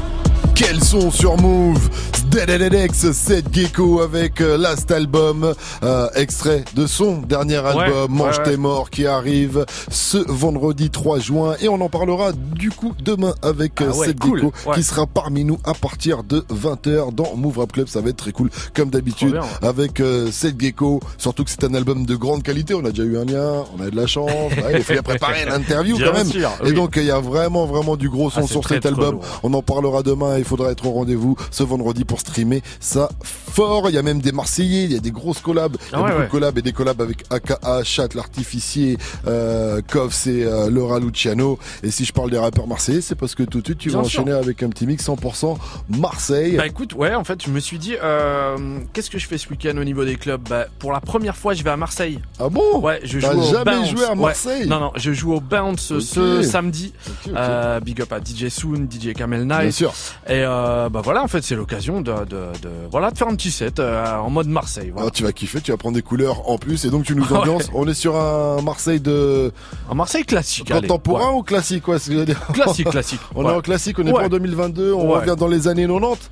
[0.56, 1.90] Quels sont sur Move
[2.34, 5.54] DDDX, 7 Gecko avec euh, Last Album,
[5.84, 8.58] euh, extrait de son dernier album, Mange ouais, tes ouais.
[8.58, 11.56] morts, qui arrive ce vendredi 3 juin.
[11.62, 14.40] Et on en parlera du coup demain avec euh, Ah ouais, 7 cool.
[14.40, 14.76] Gecko, Ouais.
[14.76, 17.88] qui sera parmi nous à partir de 20h dans Move Rap Club.
[17.88, 21.02] Ça va être très cool, comme d'habitude, avec euh, 7 Gecko.
[21.20, 22.74] Surtout que c'est un album de grande qualité.
[22.74, 24.32] On a déjà eu un lien, on a de la chance.
[24.32, 26.26] Ouais, il faut bien préparer l'interview quand même.
[26.26, 26.74] sûr, Et oui.
[26.74, 29.16] donc, il y a vraiment, vraiment du gros son Ah, sur très, cet album.
[29.16, 29.24] lourd.
[29.44, 30.40] On en parlera demain.
[30.40, 33.90] Il faudra être au rendez-vous ce vendredi pour streamer ça fort.
[33.90, 35.78] Il y a même des Marseillais, il y a des grosses collabs.
[35.92, 36.26] Il y a ouais, beaucoup ouais.
[36.26, 38.98] de collabs et des collabs avec AKA, Chat, l'artificier,
[39.28, 41.60] euh, Koffs et euh, Laura Luciano.
[41.84, 44.02] Et si je parle des rappeurs marseillais, c'est parce que tout de suite tu Bien
[44.02, 44.22] vas sûr.
[44.22, 45.58] enchaîner avec un petit mix 100%
[45.90, 46.56] Marseille.
[46.58, 49.50] Bah écoute, ouais, en fait, je me suis dit, euh, qu'est-ce que je fais ce
[49.50, 50.42] week-end au niveau des clubs?
[50.50, 52.20] Bah, pour la première fois, je vais à Marseille.
[52.40, 52.80] Ah bon?
[52.80, 53.90] Ouais, je joue au jamais Bounce.
[53.90, 54.16] joué à Ouais.
[54.16, 54.68] Marseille?
[54.68, 56.94] Non, non, je joue au Bounce ce samedi.
[57.36, 59.62] Euh, big up à DJ Soon, DJ Kamel Night.
[59.62, 59.94] Bien sûr.
[60.28, 62.26] Et bah voilà, en fait, c'est l'occasion de, de,
[62.62, 64.92] de- voilà, de faire un petit set euh, en mode Marseille.
[64.94, 65.08] Voilà.
[65.08, 67.24] Ah, tu vas kiffer, tu vas prendre des couleurs en plus et donc tu nous
[67.32, 67.38] Ouais.
[67.38, 67.70] ambiances.
[67.74, 69.52] On est sur un Marseille de
[69.90, 70.70] Un Marseille classique.
[70.72, 70.88] allez.
[70.88, 71.38] contemporain Ouais.
[71.40, 72.40] ou classique ouais, que dire.
[72.54, 73.20] Classique, classique.
[73.36, 73.52] On ouais.
[73.52, 74.20] est en classique, on est Ouais.
[74.22, 75.20] pas en 2022, on Ouais.
[75.20, 76.30] revient dans les années 90.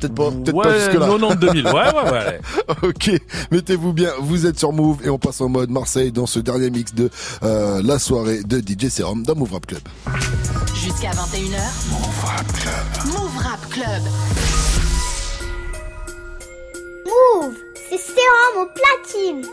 [0.00, 0.92] Peut-être pas, peut-être pas Ouais, là.
[0.92, 1.64] 90 2000.
[1.66, 2.40] Ouais, ouais, ouais.
[2.88, 3.10] ok,
[3.50, 6.70] mettez-vous bien, vous êtes sur Move et on passe en mode Marseille dans ce dernier
[6.70, 7.10] mix de
[7.42, 9.80] euh, la soirée de DJ Serum dans Move Rap Club.
[10.74, 11.58] Jusqu'à 21h.
[11.90, 13.06] Move Rap Club.
[13.12, 14.02] Move Rap Club.
[17.90, 19.46] C'est sérum au platine.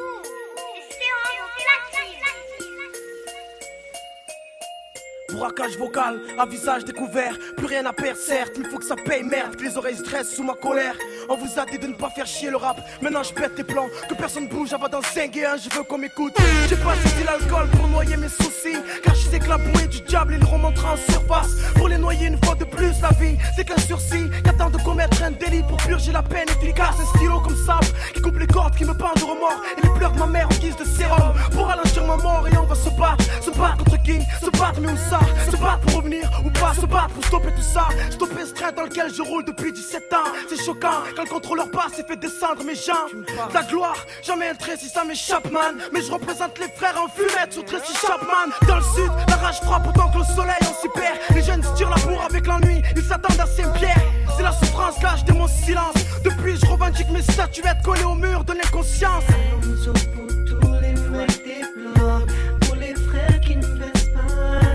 [5.31, 9.23] Braquage vocal, à visage découvert, plus rien à perdre certes, il faut que ça paye
[9.23, 10.95] merde, que les oreilles stressent sous ma colère.
[11.27, 13.63] On vous a dit de ne pas faire chier le rap, maintenant je pète tes
[13.63, 16.35] plans, que personne bouge avant d'en 5 et 1, je veux qu'on m'écoute.
[16.69, 20.01] J'ai pas choisi l'alcool pour noyer mes soucis, car je sais que la bouée du
[20.01, 21.55] diable il remontera en surface.
[21.75, 25.23] Pour les noyer une fois de plus, la vie c'est qu'un sursis, qu'attend de commettre
[25.23, 26.95] un délit pour purger la peine efficace.
[27.01, 29.93] Un stylo comme sable qui coupe les cordes, qui me pendent de remords, et les
[29.95, 31.33] pleurs de ma mère en guise de sérum.
[31.51, 34.79] Pour ralentir ma mort et on va se battre, se battre contre King, se battre
[34.79, 35.19] mais où ça?
[35.49, 36.73] Se battre pour revenir ou pas?
[36.75, 37.87] Se battre pour stopper tout ça.
[38.11, 40.31] Stopper ce train dans lequel je roule depuis 17 ans.
[40.49, 44.55] C'est choquant quand le contrôleur passe et fait descendre mes De La gloire, jamais un
[44.55, 45.77] trait si ça m'échappe man.
[45.93, 49.59] Mais je représente les frères en fumette sur Tracy Chapman Dans le sud, la rage
[49.61, 52.45] frappe autant que le soleil on s'y perd Les jeunes se tirent la bourre avec
[52.45, 54.01] l'ennui, ils s'attendent à Saint-Pierre.
[54.35, 55.95] C'est la souffrance là, je mon silence.
[56.23, 59.23] Depuis je revendique mes statuettes collées au mur de l'inconscience.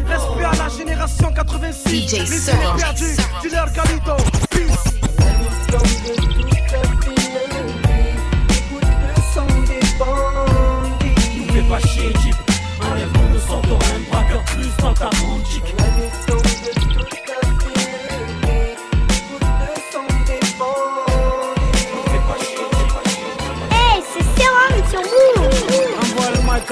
[0.06, 4.16] Respect à la génération 86 DJ perdues, dealer Calito
[4.50, 5.09] Peace
[11.70, 12.34] pas chier, Jeep.
[12.80, 15.74] Enlève-nous le sang, t'auras un braqueur plus dans ta boutique.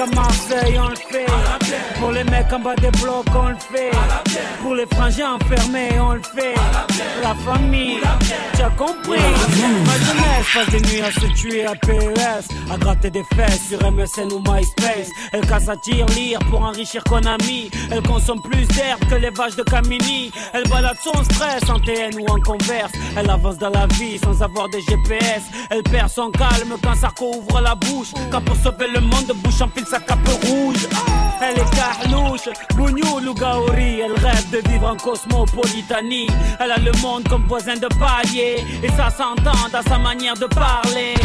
[0.07, 1.25] Marseille, on le fait.
[1.99, 3.91] Pour les mecs en bas des blocs, on le fait.
[4.61, 6.55] Pour les frangins enfermés, on le fait.
[7.21, 7.99] La famille,
[8.55, 9.19] tu as compris.
[9.85, 13.79] Ma jeunesse passe des nuits à se tuer à PES, à gratter des fesses sur
[13.91, 15.09] MSN ou MySpace.
[15.33, 17.69] Elle casse à tir lire pour enrichir Konami.
[17.91, 20.31] Elle consomme plus d'herbe que les vaches de Camini.
[20.53, 22.91] Elle balade son stress en TN ou en converse.
[23.17, 25.43] Elle avance dans la vie sans avoir des GPS.
[25.69, 28.13] Elle perd son calme quand Sarko ouvre la bouche.
[28.31, 30.87] Quand pour sauver le monde, bouche sa cape rouge.
[31.41, 34.01] Elle est carlouche, bougnou, lougaori.
[34.01, 36.27] Elle rêve de vivre en cosmopolitanie.
[36.59, 38.57] Elle a le monde comme voisin de palier.
[38.83, 41.15] Et ça s'entend dans sa manière de parler.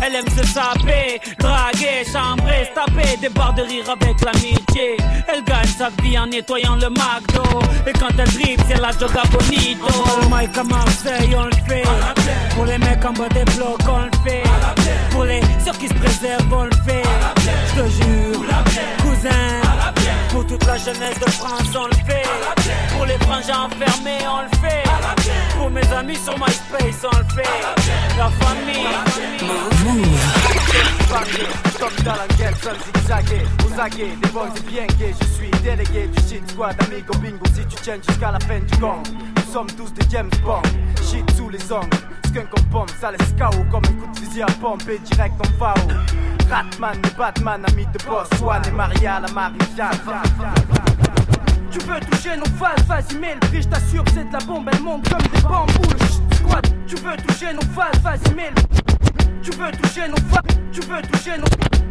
[0.00, 4.96] Elle aime se saper, draguer, chambrer, se taper des barres de rire avec l'amitié.
[5.26, 7.42] Elle gagne sa vie en nettoyant le McDo.
[7.86, 9.86] Et quand elle drip, c'est la joga bonito.
[10.22, 11.82] Le mic à Marseille, on le fait.
[12.54, 14.42] Pour les mecs en bas des blocs, on le fait.
[15.10, 17.02] Pour les ceux qui se préservent, on le fait.
[17.78, 18.42] Te jure,
[19.02, 19.60] cousin.
[20.30, 22.24] Pour toute la jeunesse de France, on le fait.
[22.96, 24.82] Pour les frangins enfermés, on le fait.
[25.56, 27.48] Pour mes amis sur MySpace, on le fait.
[28.18, 28.84] La famille.
[31.78, 32.26] Comme dans la
[32.62, 32.76] seul
[34.66, 34.86] bien.
[34.98, 37.44] Je suis délégué du shit squad, amigo bingo.
[37.54, 39.02] Si tu tiens jusqu'à la fin du gang,
[39.48, 40.62] nous sommes tous des James Bond.
[41.02, 41.88] Shit sous les ongles,
[42.26, 45.34] skunk en pomme, ça laisse KO comme un coup de fusil à pompe et direct
[45.40, 45.88] en FAO.
[46.50, 49.98] Ratman et Batman, ami de boss, Swan et Maria, la Marie-Jeanne.
[51.70, 54.68] Tu veux toucher nos phases, vas-y mets le prix, je t'assure c'est de la bombe,
[54.72, 56.66] elle monte comme des bambous, squad.
[56.86, 58.87] Tu veux toucher nos phases, vas-y mets le
[59.42, 61.46] tu veux toucher nos phases, tu veux toucher nos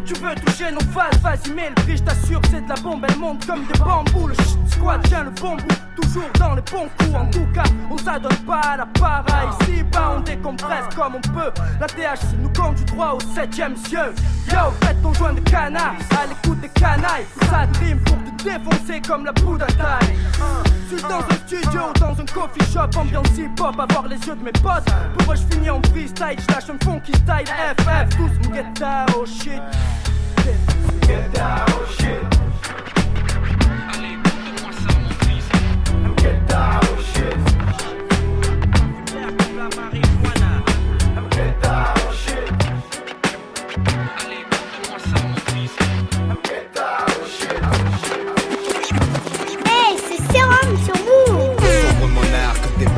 [0.06, 3.06] tu veux toucher nos phases, vas-y mets le prix, je t'assure c'est de la bombe,
[3.10, 6.62] elle monte comme des bambous, le shit squad tient le bon bout, toujours dans les
[6.62, 9.26] bons coups, en tout cas on s'adonne pas à la para,
[9.62, 14.14] ici bas on décompresse comme on peut, la THC nous conduit droit au septième cieux,
[14.50, 19.02] yo faites ton joint de canard, à l'écoute des canailles, ça dream pour te défoncer
[19.06, 20.16] comme la poudre à taille,
[20.90, 24.36] je suis dans un studio ou dans un coffee shop, ambiance hip-hop, avoir les yeux
[24.36, 24.86] de mes potes,
[25.18, 29.26] pour je finis en freestyle, je lâche un funky style, FF, tous get down, oh
[29.26, 29.62] shit.
[30.46, 31.30] Get
[31.68, 32.08] oh shit.
[36.18, 37.28] Get down, oh shit.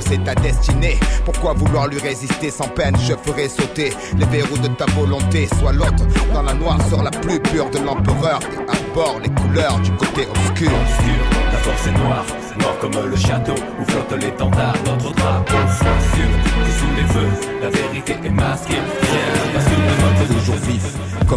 [0.00, 0.98] c'est ta destinée.
[1.24, 2.96] Pourquoi vouloir lui résister sans peine?
[3.08, 5.48] Je ferai sauter les verrous de ta volonté.
[5.58, 8.40] Sois l'autre dans la noirceur la plus pure de l'empereur.
[8.68, 10.72] À bord les couleurs du côté obscur.
[11.52, 12.24] La force est noire,
[12.58, 15.56] noire comme le château où flotte l'étendard, notre drapeau.
[15.78, 16.30] Sois sûr
[16.78, 18.99] sous les feux, la vérité est masquée.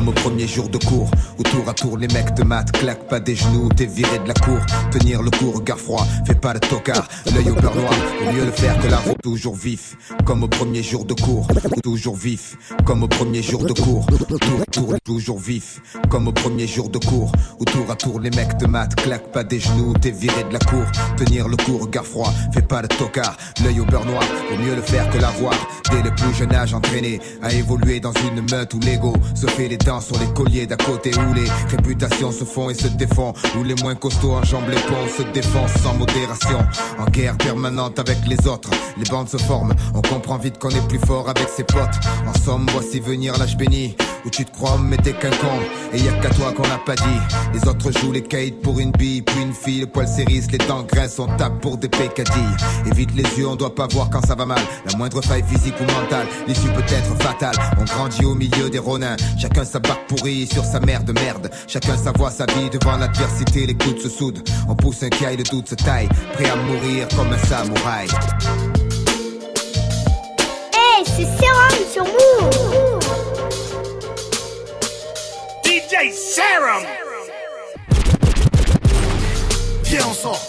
[0.04, 3.08] Comme au premier jour de cours, où tour à tour les mecs de maths claquent
[3.08, 4.60] pas des genoux, t'es viré de la cour,
[4.91, 8.43] tenir le coup, regard froid, fais pas le tocard, l'œil au beurre noir, vaut mieux
[8.43, 9.95] le faire que la route toujours vif,
[10.26, 11.47] comme au premier jour de cours,
[11.82, 14.06] toujours vif, comme au premier jour de cours,
[14.41, 15.80] tour à tour toujours vif,
[16.10, 19.45] comme au premier jour de cours, où à tour les mecs de maths claquent pas
[19.45, 20.84] des genoux, t'es viré de la cour,
[21.16, 24.76] tenir le coup, regard froid, fais pas le tocard, l'œil au beurre noir, vaut mieux
[24.76, 25.54] le faire que l'avoir,
[25.91, 29.70] dès le plus jeune âge entraîné, à évoluer dans une meute où l'ego se fait
[29.70, 33.33] les dents sur les colliers d'à côté, où les réputations se font et se défont,
[33.59, 36.59] où les moins costauds enjambent les ponts, se défoncent sans modération,
[36.99, 40.87] en guerre permanente avec les autres, les bandes se forment, on comprend vite qu'on est
[40.87, 44.77] plus fort avec ses potes, en somme voici venir l'âge béni, où tu te crois
[44.79, 45.59] mais t'es qu'un con.
[45.93, 47.03] Et y a qu'à toi qu'on n'a pas dit.
[47.53, 50.57] Les autres jouent les kites pour une bille, puis une fille, le poil s'érisse, les
[50.59, 52.55] dents grincent, on tape pour des pécadilles.
[52.85, 54.61] Évite les yeux, on doit pas voir quand ça va mal.
[54.89, 57.55] La moindre faille physique ou mentale, l'issue peut être fatale.
[57.79, 61.49] On grandit au milieu des ronins, chacun sa barque pourrie sur sa mère de merde.
[61.67, 64.41] Chacun sa voix, sa vie devant l'adversité, les coudes se soudent.
[64.67, 68.07] On pousse un caille, le doute se taille, prêt à mourir comme un samouraï.
[70.73, 72.63] Hey, c'est Serum sur Move.
[75.63, 76.84] DJ Serum
[79.84, 80.41] Viens on sort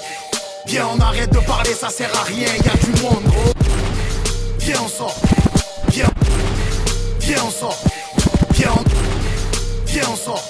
[0.66, 3.52] Viens on arrête de parler ça sert à rien Y'a du monde gros
[4.58, 5.16] Viens on sort
[5.88, 6.10] Viens
[7.20, 7.78] Viens on sort
[9.94, 10.42] Viens on sort.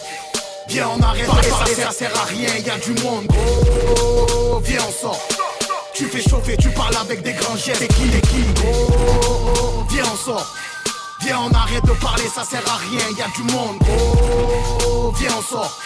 [0.68, 1.26] Viens on arrête.
[1.26, 3.26] De parler ça sert, ça sert à rien Y'a du monde.
[3.26, 5.20] Gros Viens on sort.
[5.92, 7.80] Tu fais chauffer, tu parles avec des grands gestes.
[7.80, 8.42] T'es qui, t'es qui?
[8.54, 10.50] Gros Viens on sort.
[11.20, 13.76] Viens on arrête de parler, ça sert à rien, y a du monde.
[13.80, 15.78] Gros Viens on sort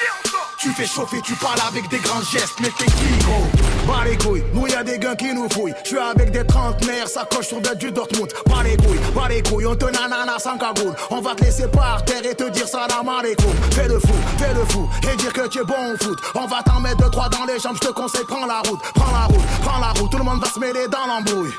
[0.59, 3.47] tu fais chauffer, tu parles avec des grands gestes, mais t'es qui gros?
[3.87, 5.75] Pas les couilles, nous y des gars qui nous fouillent.
[5.85, 8.33] Je suis avec des trentenaires, ça coche sur du Dortmund.
[8.45, 10.95] Pas les couilles, pas les couilles, on te nanana sans cagoule.
[11.11, 13.53] On va te laisser par terre et te dire salam alaikum.
[13.73, 16.19] Fais le fou, fais le fou, et dire que tu es bon au foot.
[16.35, 18.81] On va t'en mettre deux, trois dans les jambes, je te conseille, prends la route,
[18.95, 20.11] prends la route, prends la route.
[20.11, 21.53] Tout le monde va se mêler dans l'embrouille.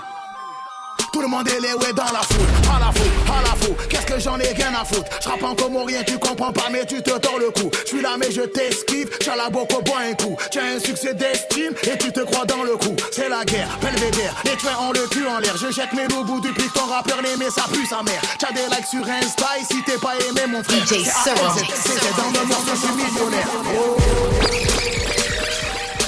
[1.12, 3.76] Tout le monde est les ouais dans la foule, à la foule, à la foule.
[3.90, 5.10] Qu'est-ce que j'en ai rien à foutre?
[5.22, 7.70] Je rappe en comme rien, tu comprends pas, mais tu te tords le cou.
[7.84, 9.10] Je suis là, mais je t'esquive.
[9.40, 10.36] La boco, bois un coup.
[10.52, 12.96] Tu as un succès d'estime et tu te crois dans le coup.
[13.12, 14.36] C'est la guerre, belvédère.
[14.44, 15.56] Les trains ont le cul en l'air.
[15.56, 18.22] Je jette mes loups bout du pic, ton rappeur mais ça pue sa mère.
[18.38, 20.84] T'as des likes sur Insta et si t'es pas aimé, mon frère.
[20.84, 23.48] DJ C'est dans le monde, je suis millionnaire.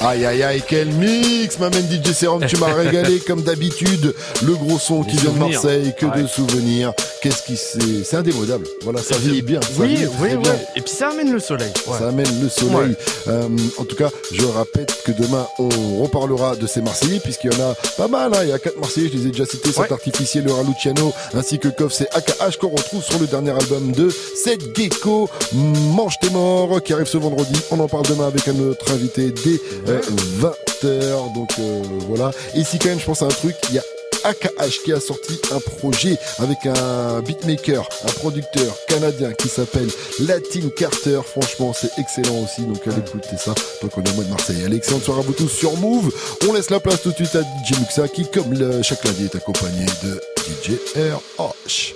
[0.03, 4.15] Aïe aïe aïe, quel mix M'amène DJ Serum, tu m'as régalé comme d'habitude.
[4.43, 5.61] Le gros son qui vient de souvenirs.
[5.63, 6.27] Marseille, que de Ouais.
[6.27, 6.93] souvenirs.
[7.21, 8.65] Qu'est-ce qui c'est C'est indémodable.
[8.81, 9.61] Voilà, ça vieillit bien.
[9.61, 10.41] Ça Oui, vieillit oui, très oui.
[10.41, 10.55] bien.
[10.75, 11.71] Et puis ça amène le soleil.
[11.85, 11.99] Ouais.
[11.99, 12.95] Ça amène le soleil.
[13.27, 13.47] Euh,
[13.77, 17.69] en tout cas, je répète que demain, on reparlera de ces Marseillais, puisqu'il y en
[17.69, 18.33] a pas mal.
[18.33, 18.39] hein.
[18.41, 21.59] Il y a quatre Marseillais, je les ai déjà cités, Saint Artificiel, le Luciano, ainsi
[21.59, 26.31] que Koff, c'est AKH qu'on retrouve sur le dernier album de Seth Gecko, Mange tes
[26.31, 27.53] morts, qui arrive ce vendredi.
[27.69, 29.59] On en parle demain avec un autre invité dès
[29.90, 31.33] euh, 20h.
[31.33, 32.31] Donc euh, voilà.
[32.55, 33.83] Et ici, quand même, je pense à un truc, il y a
[34.23, 39.87] AKH qui a sorti un projet avec un beatmaker, un producteur canadien qui s'appelle
[40.19, 41.21] Latin Carter.
[41.25, 42.61] Franchement, c'est excellent aussi.
[42.61, 44.63] Donc allez écouter ça tant qu'on est au mois de Marseille.
[44.63, 46.11] Allez, excellente soirée à vous tous sur Move.
[46.47, 49.25] On laisse la place tout de suite à DJ Muxa qui, comme le- chaque lundi,
[49.25, 50.77] est accompagné de DJ
[51.39, 51.95] RH.